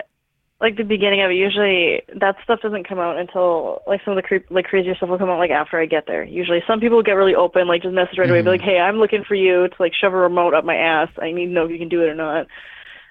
[0.60, 4.16] like the beginning of it, usually that stuff doesn't come out until like some of
[4.16, 6.22] the creep like crazier stuff will come out like after I get there.
[6.24, 8.52] Usually, some people get really open, like just message right away, be Mhm.
[8.52, 11.08] like, "Hey, I'm looking for you to like shove a remote up my ass.
[11.20, 12.46] I need to know if you can do it or not."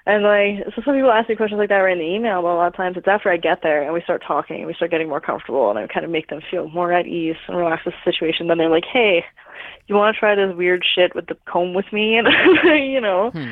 [0.05, 2.49] And like, so some people ask me questions like that right in the email, but
[2.49, 4.73] a lot of times it's after I get there and we start talking and we
[4.73, 7.55] start getting more comfortable and I kind of make them feel more at ease and
[7.57, 8.47] relax with the situation.
[8.47, 9.23] Then they're like, "Hey,
[9.87, 12.27] you want to try this weird shit with the comb with me?" And
[12.63, 13.31] you know.
[13.31, 13.51] Hmm.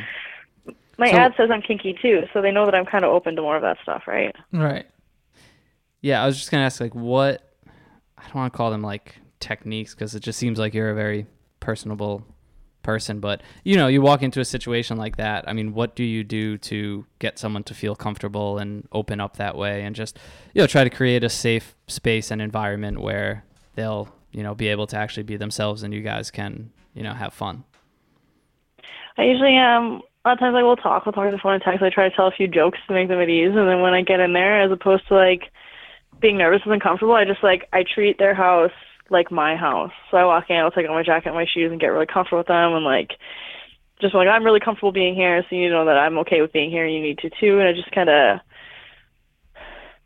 [0.97, 3.36] My So- ad says I'm kinky too, so they know that I'm kind of open
[3.38, 4.36] to more of that stuff, right?
[4.52, 4.86] Right.
[6.02, 7.41] Yeah, I was just gonna ask like what
[8.18, 10.95] I don't want to call them like techniques because it just seems like you're a
[10.95, 11.28] very
[11.62, 12.24] personable
[12.84, 13.20] person.
[13.20, 15.48] But you know, you walk into a situation like that.
[15.48, 19.38] I mean, what do you do to get someone to feel comfortable and open up
[19.38, 20.18] that way, and just
[20.54, 23.44] you know try to create a safe space and environment where
[23.76, 27.14] they'll you know be able to actually be themselves and you guys can you know
[27.14, 27.64] have fun.
[29.18, 31.54] I usually um a lot of times I will talk, we'll talk on the phone
[31.54, 31.82] and text.
[31.82, 33.94] I try to tell a few jokes to make them at ease, and then when
[33.94, 35.52] I get in there, as opposed to like
[36.20, 38.72] being nervous and uncomfortable, I just like I treat their house
[39.12, 39.91] like my house.
[40.09, 42.07] So I walk in, I'll take off my jacket and my shoes and get really
[42.07, 43.12] comfortable with them, and like
[43.99, 46.72] just like I'm really comfortable being here, so you know that I'm okay with being
[46.72, 47.59] here, and you need to too.
[47.59, 48.39] And I just kind of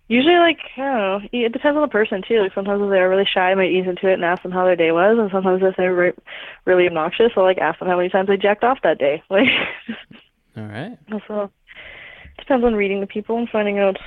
[0.07, 1.29] usually like I don't know.
[1.31, 2.41] It depends on the person too.
[2.41, 4.65] Like sometimes if they're really shy, I might ease into it and ask them how
[4.65, 6.23] their day was, and sometimes if they're re-
[6.65, 9.23] really obnoxious, I'll like ask them how many times they jacked off that day.
[9.29, 9.47] Like
[10.57, 10.97] All right.
[11.27, 11.51] so
[12.39, 13.97] depends on reading the people and finding out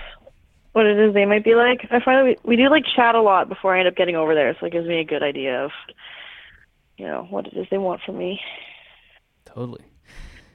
[0.73, 1.81] what it is they might be like.
[1.91, 4.17] I find that we, we do like chat a lot before I end up getting
[4.17, 5.71] over there, so it gives me a good idea of
[6.97, 8.41] you know what it is they want from me.
[9.45, 9.85] Totally.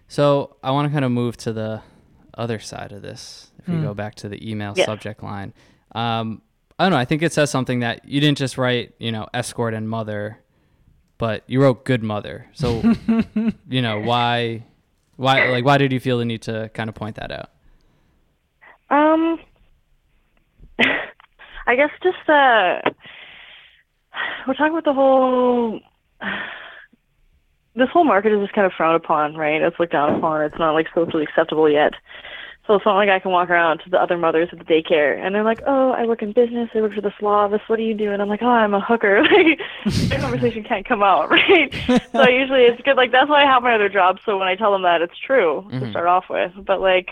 [0.07, 1.82] So I want to kind of move to the
[2.38, 3.51] other side of this.
[3.59, 3.84] If we Hmm.
[3.84, 4.86] go back to the email Yeah.
[4.86, 5.53] subject line,
[5.95, 6.41] um,
[6.78, 6.97] I don't know.
[6.97, 10.39] I think it says something that you didn't just write, you know, escort and mother,
[11.18, 12.47] but you wrote good mother.
[12.53, 12.82] So,
[13.70, 14.66] you know, why,
[15.16, 17.49] why, like, why did you feel the need to kind of point that out?
[18.89, 19.39] Um,
[21.74, 22.82] I guess just uh,
[24.47, 25.80] we're talking about the whole.
[27.76, 29.59] This whole market is just kind of frowned upon, right?
[29.59, 30.43] It's looked down upon.
[30.43, 31.93] It's not like socially acceptable yet.
[32.67, 35.17] So it's not like I can walk around to the other mothers at the daycare
[35.19, 36.69] and they're like, "Oh, I work in business.
[36.76, 37.61] I work for the Slavis.
[37.65, 39.24] What do you do?" And I'm like, "Oh, I'm a hooker."
[39.86, 41.74] Like, the conversation can't come out, right?
[42.11, 42.97] so usually it's good.
[42.97, 44.19] Like that's why I have my other job.
[44.26, 45.89] So when I tell them that, it's true to Mhm.
[45.89, 46.51] start off with.
[46.63, 47.09] But like,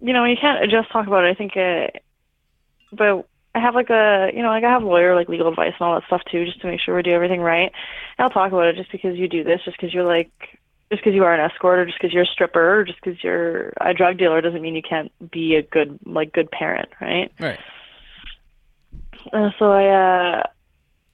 [0.00, 1.28] you know, you can't just talk about it.
[1.28, 1.88] I think, uh,
[2.92, 5.86] but I have like a, you know, like I have lawyer like legal advice and
[5.86, 7.72] all that stuff too, just to make sure we do everything right.
[8.18, 10.30] And I'll talk about it just because you do this, just because you're like,
[10.90, 13.22] just because you are an escort, or just because you're a stripper, or just because
[13.22, 17.32] you're a drug dealer, doesn't mean you can't be a good, like, good parent, right?
[17.38, 17.60] Right.
[19.32, 20.42] Uh, so I, uh,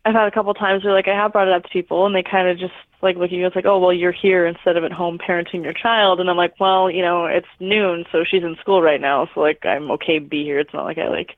[0.06, 2.14] I've had a couple times where like I have brought it up to people and
[2.14, 2.72] they kind of just
[3.02, 3.44] like look at you.
[3.44, 6.36] It's like, oh well, you're here instead of at home parenting your child, and I'm
[6.36, 9.90] like, well, you know, it's noon, so she's in school right now, so like I'm
[9.92, 10.60] okay to be here.
[10.60, 11.36] It's not like I like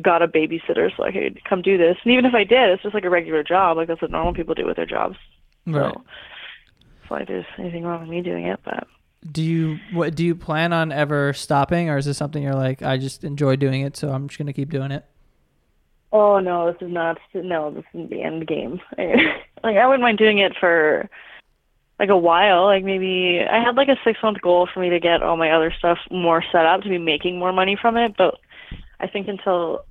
[0.00, 1.96] got a babysitter so I could come do this.
[2.04, 3.76] And even if I did, it's just like a regular job.
[3.76, 5.16] Like that's what normal people do with their jobs.
[5.66, 5.92] Right.
[5.92, 6.04] So
[7.02, 8.86] it's not like there's anything wrong with me doing it, but
[9.30, 12.82] Do you what do you plan on ever stopping or is this something you're like
[12.82, 15.04] I just enjoy doing it so I'm just going to keep doing it?
[16.12, 17.18] Oh no, this is not.
[17.34, 18.80] No, this isn't the end game.
[18.98, 21.08] like I wouldn't mind doing it for
[21.98, 22.64] like a while.
[22.64, 25.50] Like maybe I had like a six month goal for me to get all my
[25.50, 28.14] other stuff more set up to be making more money from it.
[28.18, 28.38] But
[29.02, 29.84] I think until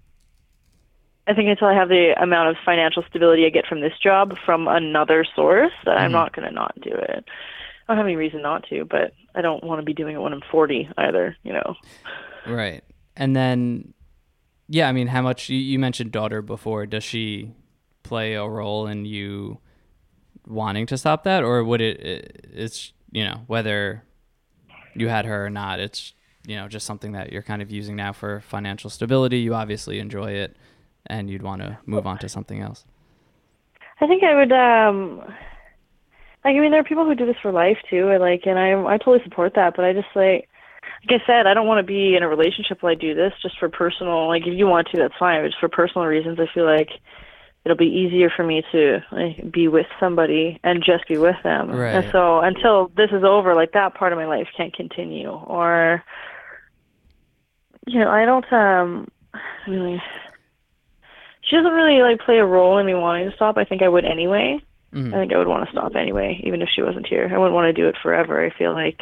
[1.27, 4.33] I think until I have the amount of financial stability I get from this job
[4.43, 6.13] from another source, that I'm Mhm.
[6.13, 7.23] not going to not do it.
[7.27, 10.19] I don't have any reason not to, but I don't want to be doing it
[10.19, 11.37] when I'm 40 either.
[11.43, 11.75] You know.
[12.47, 12.83] Right.
[13.15, 13.93] And then,
[14.67, 16.85] yeah, I mean, how much you, mentioned daughter before?
[16.87, 17.51] Does she
[18.03, 19.59] play a role in you
[20.47, 21.99] wanting to stop that, or would it?
[21.99, 24.03] it it's you know whether
[24.95, 25.79] you had her or not.
[25.79, 26.13] It's
[26.45, 29.39] you know just something that you're kind of using now for financial stability.
[29.39, 30.55] You obviously enjoy it,
[31.05, 32.85] and you'd want to move on to something else.
[33.99, 35.19] I think I would um
[36.43, 38.57] like I mean there are people who do this for life too, and like and
[38.57, 40.49] I I totally support that, but I just like
[41.07, 43.33] like I said, I don't want to be in a relationship while I do this
[43.41, 45.41] just for personal like if you want to, that's fine.
[45.41, 46.89] But just for personal reasons I feel like
[47.63, 51.69] it'll be easier for me to like, be with somebody and just be with them.
[51.69, 51.93] Right.
[51.93, 55.29] And so until this is over, like that part of my life can't continue.
[55.29, 56.03] Or
[57.87, 59.07] you know, I don't um
[59.67, 60.01] really.
[61.43, 63.57] She doesn't really like play a role in me wanting to stop.
[63.57, 64.59] I think I would anyway.
[64.93, 65.13] Mhm.
[65.13, 67.29] I think I would want to stop anyway, even if she wasn't here.
[67.33, 68.43] I wouldn't want to do it forever.
[68.43, 69.01] I feel like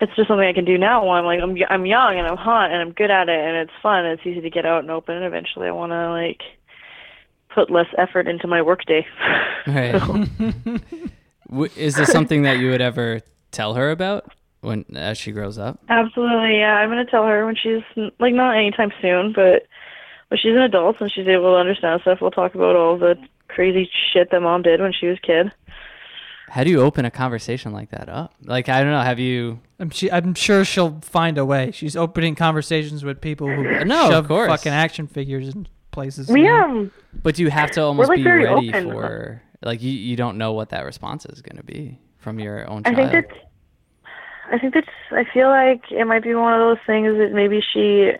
[0.00, 1.04] it's just something I can do now.
[1.04, 3.56] While I'm like I'm I'm young and I'm hot and I'm good at it and
[3.56, 4.04] it's fun.
[4.04, 5.16] And it's easy to get out and open.
[5.16, 6.42] And eventually, I want to like
[7.54, 9.06] put less effort into my workday.
[9.66, 9.94] Right.
[11.76, 14.30] Is this something that you would ever tell her about
[14.60, 15.78] when as she grows up?
[15.88, 16.74] Absolutely, yeah.
[16.76, 17.82] I'm gonna tell her when she's
[18.18, 19.66] like not anytime soon, but
[20.28, 23.16] when she's an adult and she's able to understand stuff, we'll talk about all the
[23.48, 25.52] crazy shit that mom did when she was a kid.
[26.48, 28.34] How do you open a conversation like that up?
[28.44, 29.00] Like I don't know.
[29.00, 29.60] Have you?
[29.78, 31.70] I'm, she, I'm sure she'll find a way.
[31.72, 34.48] She's opening conversations with people who No, of shove course.
[34.48, 36.28] fucking action figures in places.
[36.28, 36.90] We you um
[37.22, 38.90] But you have to almost like, be ready open.
[38.90, 39.90] for like you.
[39.92, 43.10] You don't know what that response is going to be from your own I child.
[43.12, 43.36] think that
[44.50, 47.60] I think that's I feel like it might be one of those things that maybe
[47.72, 48.12] she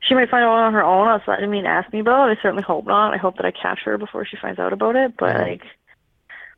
[0.00, 1.08] she might find out on her own.
[1.24, 2.30] What I mean ask me about.
[2.30, 2.38] It.
[2.38, 3.14] I certainly hope not.
[3.14, 5.16] I hope that I catch her before she finds out about it.
[5.18, 5.42] But Mhm.
[5.42, 5.62] like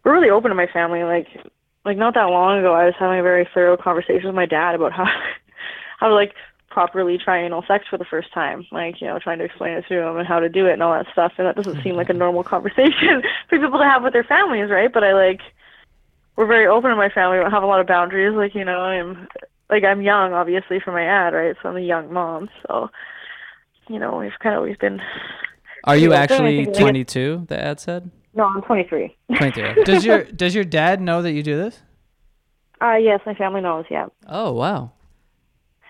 [0.04, 1.02] we're really open to my family.
[1.04, 1.28] Like
[1.84, 4.74] like not that long ago I was having a very thorough conversation with my dad
[4.74, 5.04] about how
[5.98, 6.34] how to like
[6.70, 8.64] properly try anal sex for the first time.
[8.70, 10.82] Like, you know, trying to explain it to him and how to do it and
[10.82, 11.32] all that stuff.
[11.36, 14.70] And that doesn't seem like a normal conversation for people to have with their families,
[14.70, 14.92] right?
[14.92, 15.40] But I like
[16.40, 17.36] we're very open in my family.
[17.36, 18.34] We don't have a lot of boundaries.
[18.34, 19.28] Like, you know, I'm
[19.68, 21.54] like I'm young, obviously, for my ad, right?
[21.62, 22.48] So I'm a young mom.
[22.66, 22.88] So,
[23.90, 25.00] you know, we've kind of always been.
[25.84, 27.44] Are you actually 22?
[27.46, 29.14] The ad said No, I'm 23.
[29.36, 29.84] 23.
[29.84, 31.82] Does your does your dad know that you do this?
[32.80, 33.84] Uh, yes, my family knows.
[33.90, 34.06] Yeah.
[34.26, 34.92] oh wow.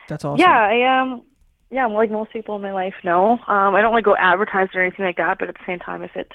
[0.09, 0.41] That's awesome.
[0.41, 1.23] Yeah, I um,
[1.71, 3.39] yeah, like most people in my life know.
[3.47, 6.03] Um, I don't like go advertise or anything like that, but at the same time,
[6.03, 6.33] if it,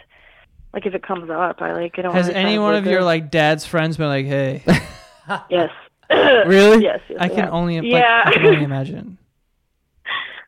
[0.75, 1.97] like, if it comes up, I like.
[1.97, 2.13] I don't.
[2.13, 3.05] Has really any one of your it.
[3.05, 4.61] like dad's friends been like, "Hey"?
[5.49, 5.71] Yes.
[6.11, 6.83] Really?
[6.83, 6.99] Yes.
[7.09, 7.49] yes I can yeah.
[7.49, 8.23] only like, Yeah.
[8.27, 9.17] I can only imagine.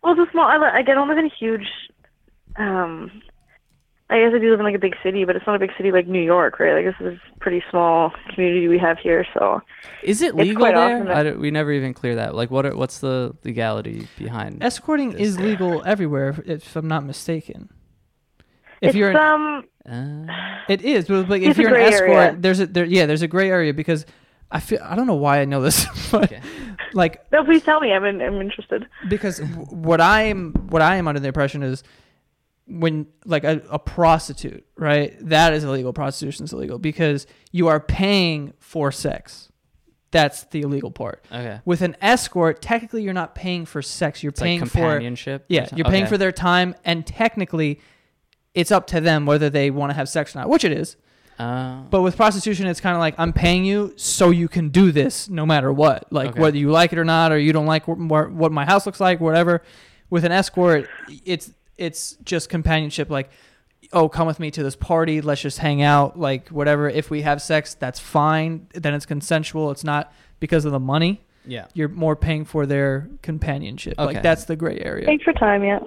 [0.03, 0.47] Well, it's a small.
[0.47, 1.67] I, li- I don't live in a huge.
[2.55, 3.11] Um,
[4.09, 5.71] I guess I do live in like a big city, but it's not a big
[5.75, 6.75] city like New York, right?
[6.75, 9.61] Like this is a pretty small community we have here, so
[10.03, 11.03] Is it legal quite there?
[11.03, 12.35] that- I don't- we never even clear that.
[12.35, 12.65] Like, what?
[12.65, 14.63] Are, what's the legality behind?
[14.63, 17.67] Escorting This- is legal everywhere, if, if I'm not mistaken.
[18.81, 19.63] If it's you're, an, um,
[20.29, 22.35] Uh, it is, but like if you're an escort, area.
[22.39, 24.05] there's a there, yeah, there's a gray area because
[24.51, 26.41] I feel I don't know why I know this, but Okay.
[26.93, 27.91] like no, please tell me.
[27.93, 28.87] I'm in, I'm interested.
[29.09, 31.83] because what I am what I am under the impression is
[32.65, 35.15] when like a, a prostitute, right?
[35.21, 35.93] That is illegal.
[35.93, 39.51] Prostitution is illegal because you are paying for sex.
[40.11, 41.25] That's the illegal part.
[41.31, 41.59] okay.
[41.65, 44.23] With an escort, technically you're not paying for sex.
[44.23, 45.41] You're It's like paying for companionship.
[45.43, 46.09] or yeah, you're paying Okay.
[46.09, 47.79] for their time, and technically,
[48.57, 50.95] it's up to them whether they want to have sex or not, which it is.
[51.39, 51.85] Oh.
[51.91, 55.29] But with prostitution, it's kind of like I'm paying you so you can do this
[55.29, 56.41] no matter what, like Okay.
[56.41, 58.85] whether you like it or not, or you don't like wh- wh- what my house
[58.87, 59.61] looks like, whatever.
[60.09, 60.89] With an escort,
[61.25, 63.29] it's it's just companionship, like.
[63.93, 65.21] Oh, come with me to this party.
[65.21, 66.19] Let's just hang out.
[66.19, 66.89] Like, whatever.
[66.89, 68.67] If we have sex, that's fine.
[68.73, 69.71] Then it's consensual.
[69.71, 71.21] It's not because of the money.
[71.45, 71.67] yeah.
[71.73, 73.93] You're more paying for their companionship.
[73.97, 74.15] Okay.
[74.15, 75.05] Like, that's the gray area.
[75.05, 75.63] Thanks for time.
[75.63, 75.79] Yeah,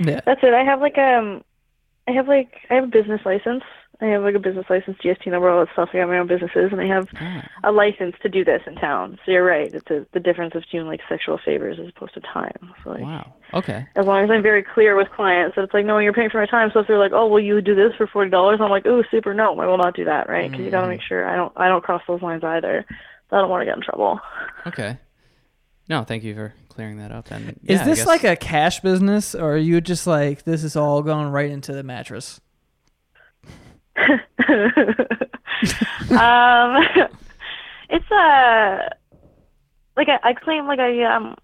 [0.00, 0.20] Yeah.
[0.24, 0.54] that's it.
[0.54, 1.44] I have like um,
[2.08, 3.62] I have like I have a business license.
[4.00, 5.88] I have like a business license, GST number, all that stuff.
[5.94, 7.44] I got my own businesses, and I have Ah.
[7.62, 9.18] a license to do this in town.
[9.24, 9.72] So you're right.
[9.72, 12.74] It's a, the difference between like sexual favors as opposed to time.
[12.82, 13.34] So like, Wow.
[13.54, 13.86] Okay.
[13.94, 16.40] as long as I'm very clear with clients that it's like, no, you're paying for
[16.40, 16.70] my time.
[16.74, 18.58] So if they're like, oh, will you do this for forty dollars?
[18.60, 20.50] I'm like, oh, super, no, I will not do that, right?
[20.50, 22.84] Because you got to make sure I don't, I don't cross those lines either.
[23.30, 24.20] So I don't want to get in trouble.
[24.66, 24.98] Okay.
[25.88, 27.30] No, thank you for clearing that up.
[27.30, 30.44] And Is yeah, I this guess- like a cash business, or are you just like
[30.44, 32.40] this is all going right into the mattress?
[33.96, 34.18] um,
[37.88, 38.90] it's a
[39.96, 41.36] like I, I claim like I um.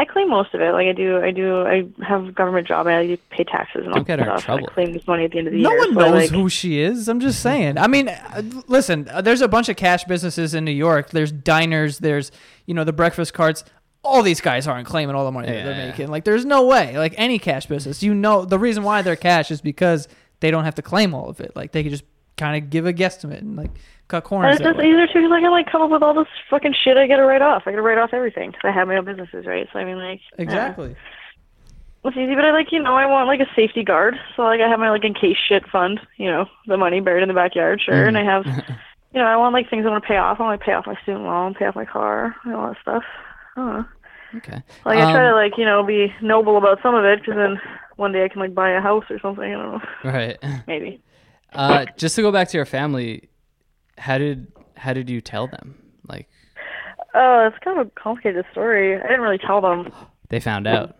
[0.00, 0.72] I claim most of it.
[0.72, 1.60] Like I do, I do.
[1.66, 4.26] I have a government job and I do pay taxes and all Don't get that
[4.26, 4.48] her in stuff.
[4.48, 4.70] and trouble.
[4.70, 5.78] I claim this money at the end of the No year.
[5.80, 7.06] one so knows like, who she is.
[7.06, 7.76] I'm just saying.
[7.76, 9.08] I mean, uh, listen.
[9.10, 11.10] uh, There's a bunch of cash businesses in New York.
[11.10, 11.98] There's diners.
[11.98, 12.32] There's
[12.66, 13.62] you know the breakfast carts.
[14.02, 15.90] All these guys aren't claiming all the money that they're yeah.
[15.90, 16.08] making.
[16.08, 16.96] Like, there's no way.
[16.96, 20.08] Like any cash business, you know, the reason why they're cash is because
[20.40, 21.54] they don't have to claim all of it.
[21.54, 22.04] Like they can just
[22.40, 23.70] kind of give a guesstimate and like
[24.08, 24.56] cut corners.
[24.56, 26.96] it's just easier too because I can like come up with all this fucking shit
[26.96, 27.62] I gotta write off.
[27.66, 29.68] I gotta write off everything 'cause I have my own businesses, right?
[29.72, 30.42] So I mean, like yeah.
[30.42, 30.96] Exactly.
[32.04, 32.34] it's easy.
[32.34, 34.14] But I like, you know, I want like a safety guard.
[34.34, 37.22] So like I have my like in case shit fund, you know, the money buried
[37.22, 38.06] in the backyard, sure.
[38.06, 38.44] And I have,
[39.12, 40.40] you know, I want like things I want to pay off.
[40.40, 42.80] I want to pay off my student loan, pay off my car, and all that
[42.80, 43.04] stuff.
[43.56, 43.84] I don't know.
[44.36, 44.62] Okay.
[44.86, 47.34] Like I try Um, to like you know be noble about some of it, because
[47.36, 47.60] then
[47.96, 49.44] one day I can like buy a house or something.
[49.44, 49.80] I don't know.
[50.10, 50.38] Right.
[50.66, 51.00] Maybe.
[51.52, 53.28] Uh, just to go back to your family,
[53.98, 55.76] how did how did you tell them?
[56.08, 56.28] Like
[57.14, 58.96] Oh, it's kind of a complicated story.
[58.96, 59.92] I didn't really tell them.
[60.28, 60.96] they found out.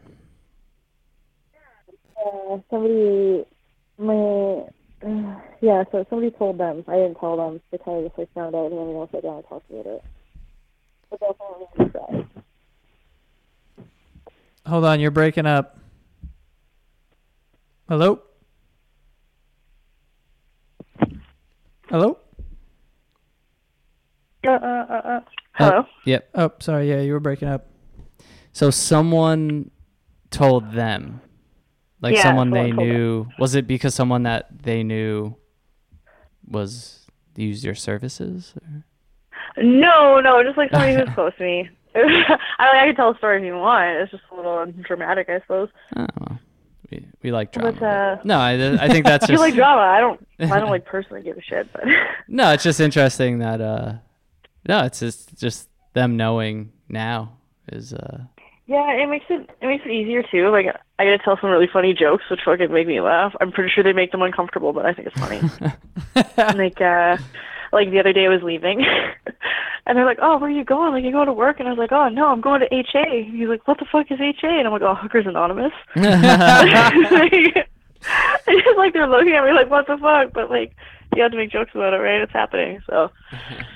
[2.18, 3.44] Uh, somebody,
[3.96, 4.64] my,
[5.06, 6.84] uh, yeah, so somebody told them.
[6.88, 7.60] I didn't tell them.
[7.70, 9.86] They kind of just found out and then we all sat down and talked about
[9.86, 10.04] it.
[11.08, 12.24] But definitely a surprise.
[14.66, 15.78] Hold on, you're breaking up.
[17.88, 18.20] Hello?
[21.90, 22.16] Hello?
[24.46, 25.20] Uh, uh, uh, uh.
[25.54, 25.84] Hello?
[26.06, 26.28] Yep.
[26.36, 26.88] Oh, sorry.
[26.88, 27.66] Yeah, you were breaking up.
[28.52, 29.70] So someone
[30.30, 31.20] told them,
[32.00, 32.96] like Yeah, someone they someone told them.
[32.96, 33.26] knew.
[33.38, 35.34] Was it because someone that they knew
[36.46, 38.54] was used your services?
[38.62, 38.84] Or?
[39.64, 41.68] No, no, just like somebody who's close to me.
[41.94, 42.24] I mean,
[42.58, 43.96] I could tell a story if you want.
[44.00, 45.68] It's just a little dramatic, I suppose.
[45.96, 46.38] Oh, well,
[46.90, 47.72] we we like drama.
[47.72, 49.82] But, uh, no, I, I think that's you just like drama.
[49.82, 50.26] I don't.
[50.52, 51.84] I don't like personally give a shit, but
[52.28, 52.52] no.
[52.52, 53.94] It's just interesting that uh,
[54.68, 57.36] no, it's just just them knowing now
[57.70, 58.24] is uh,
[58.66, 60.50] yeah, it makes it it makes it easier too.
[60.50, 60.66] Like
[60.98, 63.34] I gotta tell some really funny jokes, which fucking make me laugh.
[63.40, 66.56] I'm pretty sure they make them uncomfortable, but I think it's funny.
[66.56, 67.16] like uh
[67.72, 68.84] like the other day I was leaving
[69.86, 70.92] and they're like, Oh, where are you going?
[70.92, 73.30] Like you go to work and I was like, Oh no, I'm going to HA
[73.30, 74.34] He's like, What the fuck is HA?
[74.42, 75.72] And I'm like, Oh, Hookers Anonymous
[78.46, 80.32] It's just like they're looking at me like, What the fuck?
[80.32, 80.74] But like
[81.14, 82.20] you have to make jokes about it, right?
[82.22, 83.10] It's happening, so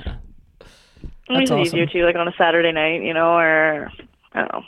[0.07, 1.59] it makes it awesome.
[1.59, 3.91] easier too, like on a Saturday night, you know, or
[4.33, 4.63] I don't know.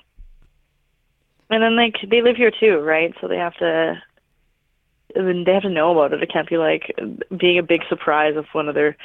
[1.51, 3.15] And then like they live here too, right?
[3.21, 4.03] So they have to
[5.17, 6.23] and then they have to know about it.
[6.23, 6.95] It can't be like
[7.37, 8.97] being a big surprise if one of their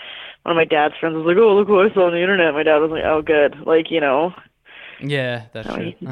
[0.43, 2.53] one of my dad's friends was like, "Oh, look what I saw on the internet."
[2.53, 4.33] My dad was like, "Oh, good." Like you know,
[4.99, 5.93] yeah, that's Oh, true.
[5.99, 6.07] he-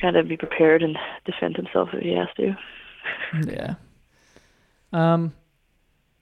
[0.00, 0.96] kind of be prepared and
[1.26, 2.56] defend himself if he has to.
[3.52, 3.74] Yeah.
[4.92, 5.34] Um,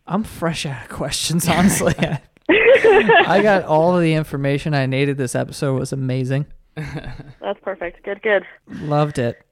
[0.06, 1.94] I'm fresh out of questions, honestly.
[2.48, 5.16] I got all of the information I needed.
[5.18, 6.46] This episode was amazing.
[6.76, 8.02] That's perfect.
[8.04, 8.44] Good, good.
[8.68, 9.42] Loved it.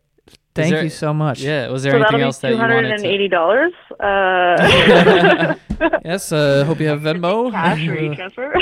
[0.55, 1.41] Thank there- you so much.
[1.41, 1.69] yeah.
[1.69, 3.09] Was there so anything else that you hundred wanted and to?
[3.09, 3.73] eighty dollars.
[4.01, 5.55] Uh,
[6.05, 6.33] Yes.
[6.33, 7.51] Uh, hope you have Venmo.
[7.53, 8.53] cash or e-transfer.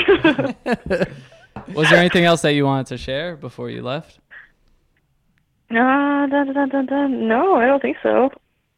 [1.73, 4.19] Was there anything else that you wanted to share before you left?
[5.71, 5.73] Uh,
[6.27, 7.27] dun, dun, dun, dun.
[7.27, 8.29] No, I don't think so.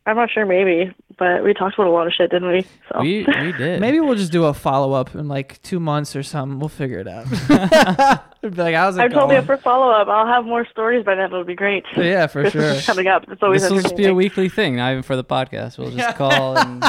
[0.06, 0.46] I'm not sure.
[0.46, 2.66] Maybe, but we talked about a lot of shit, didn't we?
[2.92, 3.02] So.
[3.02, 3.80] We we did.
[3.82, 6.60] Maybe we'll just do a follow up in like two months or something.
[6.60, 7.26] We'll figure it out.
[8.42, 9.38] Be like, how's it I'm totally going?
[9.40, 10.08] up for follow up.
[10.08, 11.26] I'll have more stories by then.
[11.26, 11.84] It'll be great.
[11.98, 12.74] yeah, for Christmas sure.
[12.80, 13.26] is coming up.
[13.30, 15.78] It's always This will just be a weekly thing, not even for the podcast.
[15.78, 16.84] We'll just call and.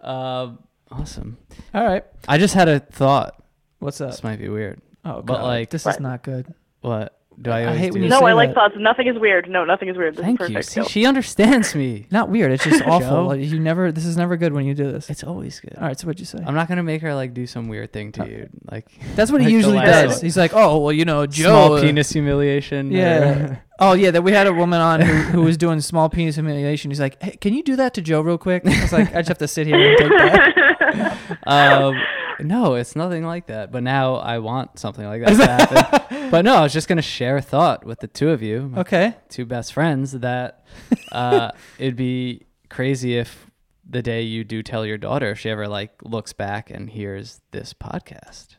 [0.00, 0.58] Um,
[0.90, 1.36] awesome.
[1.74, 2.04] All right.
[2.28, 3.42] I just had a thought.
[3.78, 4.10] What's up?
[4.10, 4.80] This might be weird.
[5.04, 5.26] Oh, God.
[5.26, 6.00] but, like- this is What?
[6.00, 6.52] not good.
[6.80, 7.70] What do I?
[7.72, 8.54] I hate when you No, say I like that.
[8.54, 8.74] thoughts.
[8.78, 9.48] Nothing is weird.
[9.48, 10.16] No, nothing is weird.
[10.16, 10.54] This Thank is you.
[10.56, 10.72] perfect.
[10.72, 12.06] See, she understands me.
[12.10, 12.50] Not weird.
[12.52, 13.08] It's just awful.
[13.08, 13.26] Joe?
[13.26, 13.92] Like, you never.
[13.92, 15.10] This is never good when you do this.
[15.10, 15.74] It's always good.
[15.76, 15.98] All right.
[15.98, 16.38] So what'd you say?
[16.46, 19.40] I'm not gonna make her like do some weird thing to you, like That's what
[19.40, 20.12] he like the usually last does.
[20.16, 20.24] one.
[20.24, 21.44] He's like, oh well, you know, Joe.
[21.66, 22.90] small uh, penis humiliation.
[22.90, 23.56] Yeah.
[23.78, 26.90] Oh yeah, that we had a woman on who, who was doing small penis humiliation.
[26.90, 28.64] He's like, hey, can you do that to Joe real quick?
[28.66, 31.38] I was like, I just have to sit here and take that.
[31.46, 31.94] um,
[32.40, 33.72] no, it's nothing like that.
[33.72, 35.36] But now I want something like that
[35.68, 36.30] to happen.
[36.30, 38.80] but no, I was just gonna share a thought with the two of you, my
[38.80, 39.14] Okay.
[39.28, 40.64] two best friends, that
[41.12, 43.46] uh, it'd be crazy if
[43.88, 47.40] the day you do tell your daughter, if she ever like looks back and hears
[47.52, 48.56] this podcast.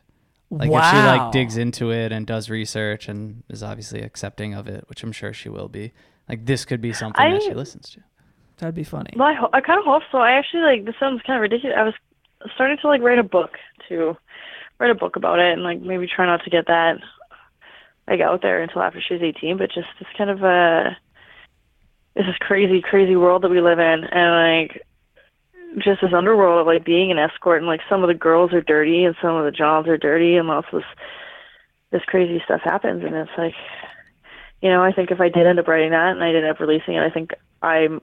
[0.50, 4.66] Like if she like digs into it and does research and is obviously accepting of
[4.66, 5.92] it, which I'm sure she will be.
[6.26, 8.00] Like this could be something that she listens to.
[8.56, 9.10] That'd be funny.
[9.14, 10.18] Well, I, ho- I kind of hope so.
[10.18, 11.76] I actually like this sounds kind of ridiculous.
[11.78, 11.94] I was
[12.54, 13.52] starting to like write a book
[13.88, 14.16] to
[14.78, 16.98] write a book about it and like maybe try not to get that
[18.06, 19.58] like out there until after she's 18.
[19.58, 20.90] But just this kind of a uh
[22.14, 24.84] this is crazy, crazy world that we live in, and like
[25.78, 28.60] just this underworld of like being an escort, and like some of the girls are
[28.60, 30.88] dirty and some of the jobs are dirty, and lots of this
[31.90, 33.54] this crazy stuff happens, and it's like.
[34.60, 36.50] You know, I think if I did end up writing that and I did end
[36.50, 37.30] up releasing it, I think
[37.62, 38.00] I'm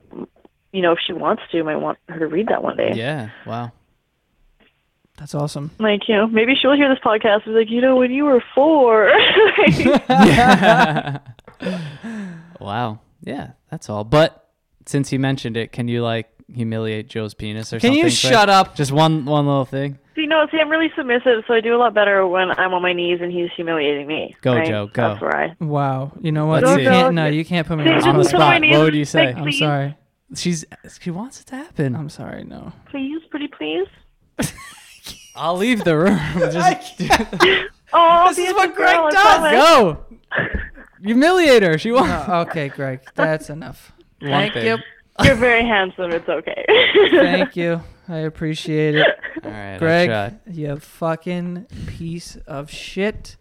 [0.76, 2.92] you know, if she wants to, I might want her to read that one day.
[2.94, 3.30] Yeah.
[3.46, 3.72] Wow.
[5.16, 5.70] That's awesome.
[5.78, 8.24] Like, you know, maybe she'll hear this podcast and be like, you know, when you
[8.24, 9.10] were four.
[12.60, 12.98] wow.
[13.22, 14.04] Yeah, that's all.
[14.04, 14.48] But
[14.86, 17.96] since you mentioned it, can you like humiliate Joe's penis or Can something?
[17.98, 18.12] you quick?
[18.12, 18.76] shut up?
[18.76, 19.98] Just one one little thing.
[20.14, 22.82] see, no, see, I'm really submissive, so I do a lot better when I'm on
[22.82, 24.36] my knees and he's humiliating me.
[24.42, 24.66] Go, right?
[24.68, 25.08] Joe, go.
[25.08, 25.56] That's where I.
[25.64, 26.12] Wow.
[26.20, 26.62] You know what?
[26.62, 27.14] Let's you can't.
[27.14, 28.60] No, you can't put me See, on, on the the on my spot.
[28.60, 29.40] knees What and would you say, say?
[29.40, 29.96] I'm sorry.
[30.34, 30.64] She's
[31.00, 31.94] she wants it to happen.
[31.96, 32.44] I'm sorry.
[32.44, 32.72] No.
[32.90, 33.86] please, pretty please.
[35.36, 36.18] I'll leave the room.
[36.52, 37.00] Just,
[37.92, 39.52] Oh, This is what Greg does.
[39.52, 40.04] Go.
[41.02, 41.78] Humiliate her.
[41.78, 42.08] She won.
[42.08, 43.92] No, okay, Greg, that's enough.
[44.20, 44.66] One Thank thing.
[44.66, 44.78] you.
[45.24, 46.10] You're very handsome.
[46.12, 46.64] It's okay.
[47.10, 47.80] Thank you.
[48.08, 49.06] I appreciate it.
[49.44, 50.38] All right, I Greg, tried.
[50.50, 53.36] you fucking piece of shit.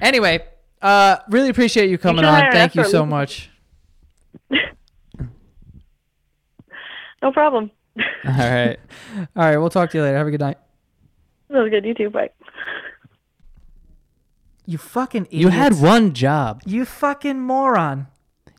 [0.00, 0.44] Anyway,
[0.82, 2.52] uh, really appreciate you coming can on.
[2.52, 3.50] Thank you so much.
[7.22, 7.70] no problem.
[7.98, 8.78] All right.
[9.36, 10.16] All right, we'll talk to you later.
[10.16, 10.58] Have a good night.
[11.54, 11.84] That was good.
[11.84, 12.10] You too.
[12.10, 12.30] Bye.
[14.66, 15.40] You fucking idiot.
[15.42, 16.62] You had one job.
[16.64, 18.06] You fucking moron.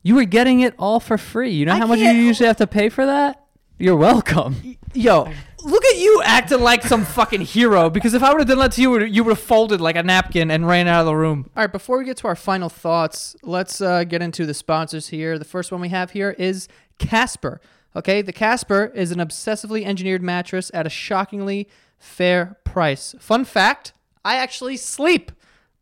[0.04, 1.50] You were getting it all for free.
[1.52, 3.42] You know I how much you can't- usually have to pay for that?
[3.78, 4.78] You're welcome.
[4.94, 5.28] Yo,
[5.64, 7.90] look at you acting like some fucking hero.
[7.90, 10.04] Because if I would have done that to you, you would have folded like a
[10.04, 11.50] napkin and ran out of the room.
[11.58, 15.10] All right, before we get to our final thoughts, let's uh, get into the sponsors
[15.10, 15.38] here.
[15.38, 16.70] The first one we have here is
[17.00, 17.60] Casper.
[17.96, 21.68] Okay, the Casper is an obsessively engineered mattress at a shockingly
[22.06, 23.16] fair price.
[23.20, 23.94] Fun fact
[24.24, 25.32] I actually sleep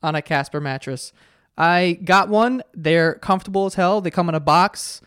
[0.02, 1.14] on a Casper mattress.
[1.58, 2.64] I got one.
[2.74, 4.02] They're comfortable as hell.
[4.02, 5.02] They come in a box,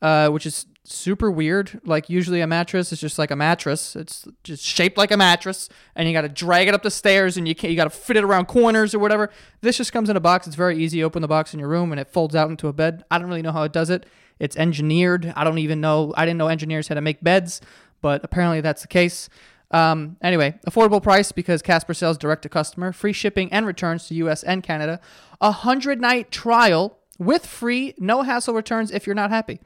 [0.00, 1.80] uh, which is super weird.
[1.84, 3.94] Like usually a mattress is just like a mattress.
[3.94, 7.36] It's just shaped like a mattress, and you got to drag it up the stairs,
[7.36, 9.30] and you you got to fit it around corners or whatever.
[9.60, 10.46] This just comes in a box.
[10.46, 11.04] It's very easy.
[11.04, 13.04] Open the box in your room, and it folds out into a bed.
[13.10, 14.06] I don't really know how it does it.
[14.38, 15.32] It's engineered.
[15.36, 16.14] I don't even know.
[16.16, 17.60] I didn't know engineers had to make beds,
[18.00, 19.28] but apparently that's the case.
[19.70, 24.14] Um, anyway, affordable price because Casper sells direct to customer, free shipping and returns to
[24.14, 25.00] US and Canada,
[25.40, 29.60] a 100 night trial with free, no hassle returns if you're not happy.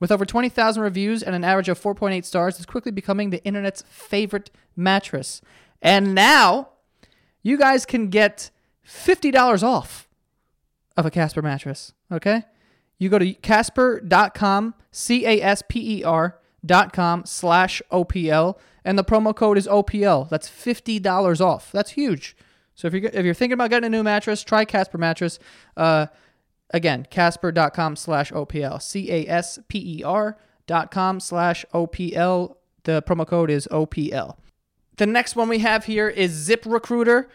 [0.00, 3.82] With over 20,000 reviews and an average of 4.8 stars, it's quickly becoming the internet's
[3.82, 5.40] favorite mattress.
[5.80, 6.70] And now,
[7.42, 8.50] you guys can get
[8.86, 10.08] $50 off
[10.96, 12.44] of a Casper mattress, okay?
[12.98, 18.98] You go to casper.com, C A S P E R dot com slash OPL, and
[18.98, 20.28] the promo code is OPL.
[20.28, 21.70] That's $50 off.
[21.72, 22.36] That's huge.
[22.74, 25.38] So if you're, if you're thinking about getting a new mattress, try Casper mattress.
[25.76, 26.06] Uh,
[26.70, 28.80] again, casper.com slash OPL.
[28.80, 32.56] C A S P E R dot com slash OPL.
[32.84, 34.36] The promo code is OPL.
[34.96, 37.26] The next one we have here is ZipRecruiter.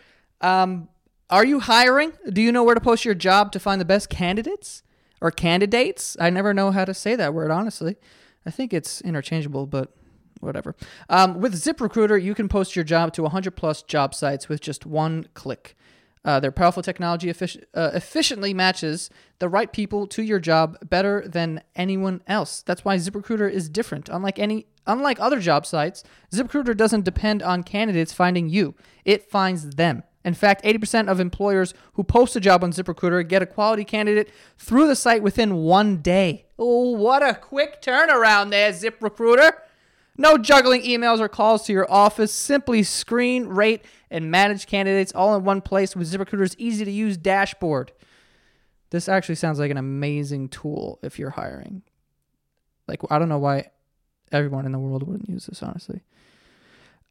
[0.41, 0.89] Um,
[1.30, 2.14] are you hiring?
[2.30, 4.84] Do you know where to post your job to find the best candidates
[5.22, 6.16] or candidates?
[6.20, 7.98] I never know how to say that word, honestly.
[8.45, 9.93] I think it's interchangeable, but
[10.39, 10.75] whatever.
[11.09, 14.85] Um, with ZipRecruiter, you can post your job to 100 plus job sites with just
[14.85, 15.75] one click.
[16.25, 19.09] Uh, their powerful technology effic- uh, efficiently matches
[19.39, 22.61] the right people to your job better than anyone else.
[22.63, 24.09] That's why ZipRecruiter is different.
[24.09, 28.75] Unlike any, unlike other job sites, ZipRecruiter doesn't depend on candidates finding you;
[29.05, 30.03] it finds them.
[30.25, 34.29] In fact, 80% of employers who post a job on ZipRecruiter get a quality candidate
[34.57, 36.47] through the site within one day.
[36.59, 39.53] Oh, what a quick turnaround there, ZipRecruiter!
[40.18, 42.32] No juggling emails or calls to your office.
[42.32, 47.18] Simply screen, rate, and manage candidates all in one place with ZipRecruiter's easy to use
[47.18, 47.91] dashboard.
[48.89, 51.84] This actually sounds like an amazing tool if you're hiring.
[52.88, 53.70] Like, I don't know why
[54.32, 56.01] everyone in the world wouldn't use this, honestly.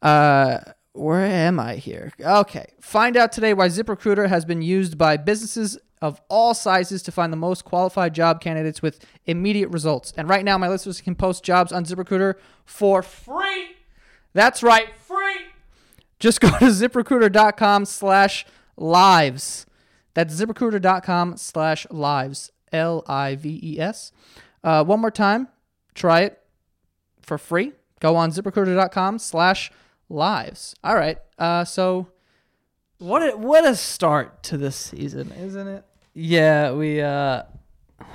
[0.03, 0.59] Uh,
[0.93, 2.13] where am I here?
[2.19, 2.67] Okay.
[2.81, 7.33] Find out today why ZipRecruiter has been used by businesses of all sizes to find
[7.33, 10.13] the most qualified job candidates with immediate results.
[10.17, 12.35] And right now, my listeners can post jobs on ZipRecruiter
[12.65, 13.77] for free.
[14.33, 15.47] That's right, free.
[16.19, 19.67] Just go to ziprecruiter.com slash lives.
[20.15, 22.53] That's ziprecruiter.com slash lives.
[22.73, 24.13] L I V E S.
[24.63, 25.49] Uh, one more time,
[25.95, 26.43] try it
[27.23, 27.73] for free.
[28.01, 29.71] Go on ziprecruiter.com slash
[30.09, 30.75] lives.
[30.83, 31.19] All right.
[31.39, 32.09] Uh, so
[32.99, 35.85] what a, what a start to this season, isn't it?
[36.15, 37.43] Yeah, we uh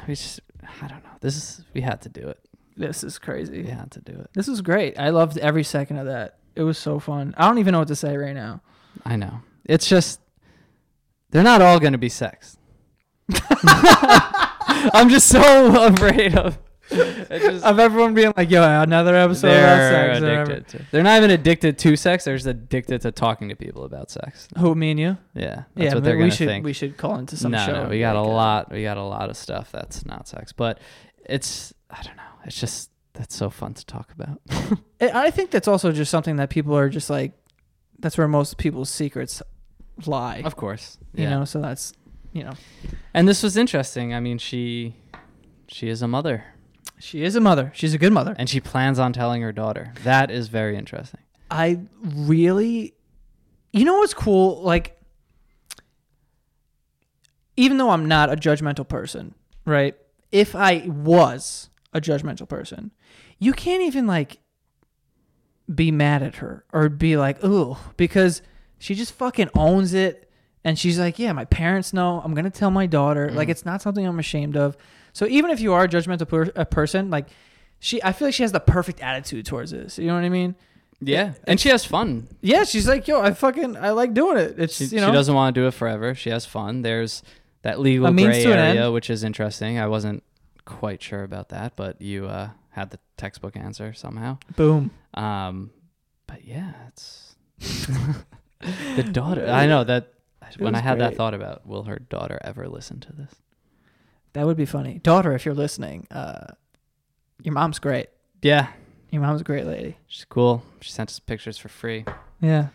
[0.08, 0.40] we just
[0.82, 1.12] I don't know.
[1.20, 2.40] This is we had to do it.
[2.78, 3.62] This is crazy.
[3.62, 4.30] We had to do it.
[4.34, 4.98] This was great.
[4.98, 6.38] I loved every second of that.
[6.56, 7.34] It was so fun.
[7.38, 8.62] I don't even know what to say right now.
[9.06, 9.42] I know.
[9.66, 10.20] It's just
[11.30, 12.58] they're not all going to be sex.
[14.94, 16.58] I'm just so afraid of
[17.30, 20.22] just, Of everyone being like, yo, another episode they're sex.
[20.22, 20.86] or addicted to.
[20.92, 22.26] They're not even addicted to sex.
[22.26, 24.48] They're just addicted to talking to people about sex.
[24.58, 25.18] Who, me and you?
[25.34, 26.66] Yeah, that's yeah, what they're we should think.
[26.66, 27.84] we should call into some no, show.
[27.84, 28.72] no, we got a like, uh, lot.
[28.72, 30.80] We got a lot of stuff that's not sex, but
[31.26, 32.24] it's I don't know.
[32.46, 34.42] It's just that's so fun to talk about.
[35.02, 37.34] I I think that's also just something that people are just like.
[38.00, 39.44] That's where most people's secrets
[40.08, 40.42] lie.
[40.44, 41.94] of course, You know, so that's
[42.34, 42.54] you know,
[43.14, 44.14] And this was interesting.
[44.14, 44.96] I mean, she
[45.68, 46.44] she is a mother,
[47.00, 47.72] she is a mother.
[47.76, 48.36] She's a good mother.
[48.38, 49.94] and she plans on telling her daughter.
[50.04, 51.22] That is very interesting.
[51.50, 52.94] I really,
[53.74, 54.62] you know what's cool?
[54.62, 54.98] Like,
[57.58, 59.96] even though I'm not a judgmental person, right?
[60.32, 62.92] If I was a judgmental person,
[63.40, 64.38] you can't even like
[65.74, 68.42] be mad at her or be like, ooh, because
[68.80, 70.28] she just fucking owns it
[70.64, 72.22] And she's like, "Yeah, my parents know.
[72.24, 73.32] I'm gonna tell my daughter.
[73.32, 73.52] Like, Mhm.
[73.52, 74.78] it's not something I'm ashamed of."
[75.14, 77.28] So even if you are a judgmental per- a person, like
[77.80, 79.98] she, I feel like she has the perfect attitude towards this.
[79.98, 80.56] You know what I mean?
[81.02, 82.28] Yeah, and she has fun.
[82.42, 85.14] Yeah, she's like, "Yo, I fucking, I like doing it." It's She, you know, she
[85.14, 86.14] doesn't want to do it forever.
[86.14, 86.84] She has fun.
[86.84, 87.24] There's
[87.64, 88.94] that legal gray area, end.
[88.94, 89.80] which is interesting.
[89.80, 90.24] I wasn't
[90.66, 94.38] quite sure about that, but you uh, had the textbook answer somehow.
[94.56, 94.92] boom.
[95.16, 95.72] Um,
[96.28, 97.36] but yeah, it's
[98.96, 99.48] the daughter.
[99.48, 100.14] I know that
[100.60, 101.10] when I had great.
[101.10, 103.36] that thought about, will her daughter ever listen to this?
[104.34, 105.34] That would be funny, daughter.
[105.34, 106.48] If you're listening, uh,
[107.44, 108.08] your mom's great.
[108.42, 108.68] Yeah,
[109.12, 109.98] Your mom's a great lady.
[110.08, 110.64] she's cool.
[110.80, 112.06] She sent us pictures for free.
[112.42, 112.68] Yeah,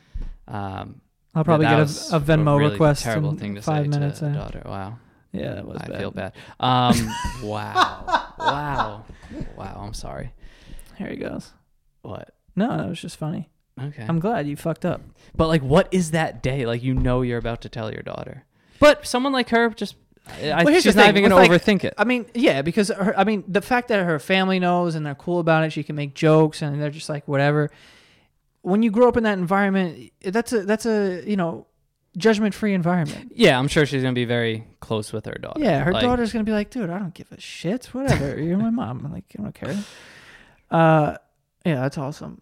[0.47, 1.01] Um,
[1.35, 1.83] I'll probably get a,
[2.17, 4.21] a Venmo really request Terrible in thing to five say minutes.
[4.21, 4.63] to a daughter.
[4.65, 4.99] Wow.
[5.33, 5.99] yeah, that was I bad.
[5.99, 6.33] feel bad.
[6.61, 6.95] Um,
[7.43, 9.05] wow, wow,
[9.57, 9.81] wow.
[9.85, 10.33] I'm sorry.
[10.99, 11.53] Here he goes.
[12.03, 12.35] What?
[12.55, 13.51] No, that was just funny.
[13.83, 14.07] Okay.
[14.09, 15.01] I'm glad you fucked up.
[15.35, 16.65] but like, what is that day?
[16.65, 18.45] Like, you know, you're about to tell your daughter.
[18.79, 19.97] But someone like her, just
[20.29, 21.95] I, Well, she's not even gonna overthink it.
[21.97, 25.15] I mean, yeah, because her, I mean, the fact that her family knows and they're
[25.15, 27.71] cool about it, she can make jokes and they're just like whatever.
[28.63, 31.67] When you grow up in that environment, that's a that's a you know
[32.17, 33.33] judgment-free environment.
[33.35, 35.61] yeah, I'm sure she's gonna be very close with her daughter.
[35.61, 37.87] Yeah, her Like, daughter's gonna be like, dude, I don't give a shit.
[37.87, 39.05] Whatever, you're my mom.
[39.05, 39.77] I'm like, I don't care.
[40.71, 41.17] Uh,
[41.65, 42.41] yeah, that's awesome.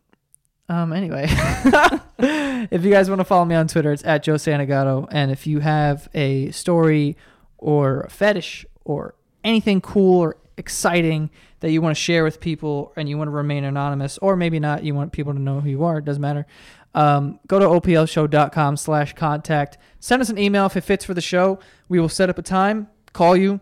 [0.69, 1.27] Um, anyway,
[2.19, 5.07] if you guys want to follow me on Twitter, it's at Joe Santagato.
[5.11, 7.17] And if you have a story
[7.65, 12.93] or a fetish or anything cool or exciting that you want to share with people
[12.97, 15.71] and you want to remain anonymous, or maybe not, you want people to know who
[15.71, 16.47] you are, it doesn't matter.
[16.95, 19.79] Um, go to oplshow.com slash contact.
[19.99, 21.59] Send us an email if it fits for the show.
[21.89, 23.61] We will set up a time, call you,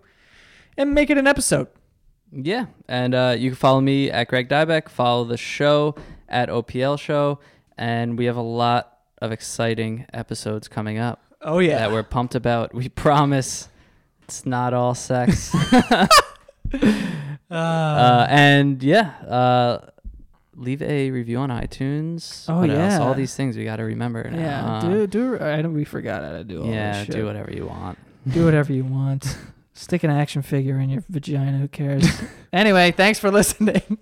[0.76, 1.68] and make it an episode.
[2.32, 4.88] Yeah, and uh, you can follow me at Greg Dybec.
[4.88, 5.94] Follow the show
[6.28, 7.38] at OPL Show,
[7.78, 11.78] and we have a lot of exciting episodes coming up Oh, yeah.
[11.78, 12.74] that we're pumped about.
[12.74, 13.68] We promise
[14.24, 15.54] it's not all sex.
[17.50, 19.78] uh, and yeah, uh,
[20.54, 22.46] leave a review on iTunes.
[22.48, 22.78] Oh, What else?
[22.92, 22.98] yeah.
[23.00, 24.28] All these things we got to remember.
[24.30, 24.38] Now.
[24.38, 25.38] Yeah, Uh, do do.
[25.40, 25.74] I don't.
[25.74, 27.14] We forgot how to do all yeah, this shit.
[27.16, 27.98] do whatever you want.
[28.28, 29.36] Do whatever you want.
[29.74, 31.58] Stick an action figure in your vagina.
[31.58, 32.06] Who cares?
[32.52, 33.98] anyway, thanks for listening.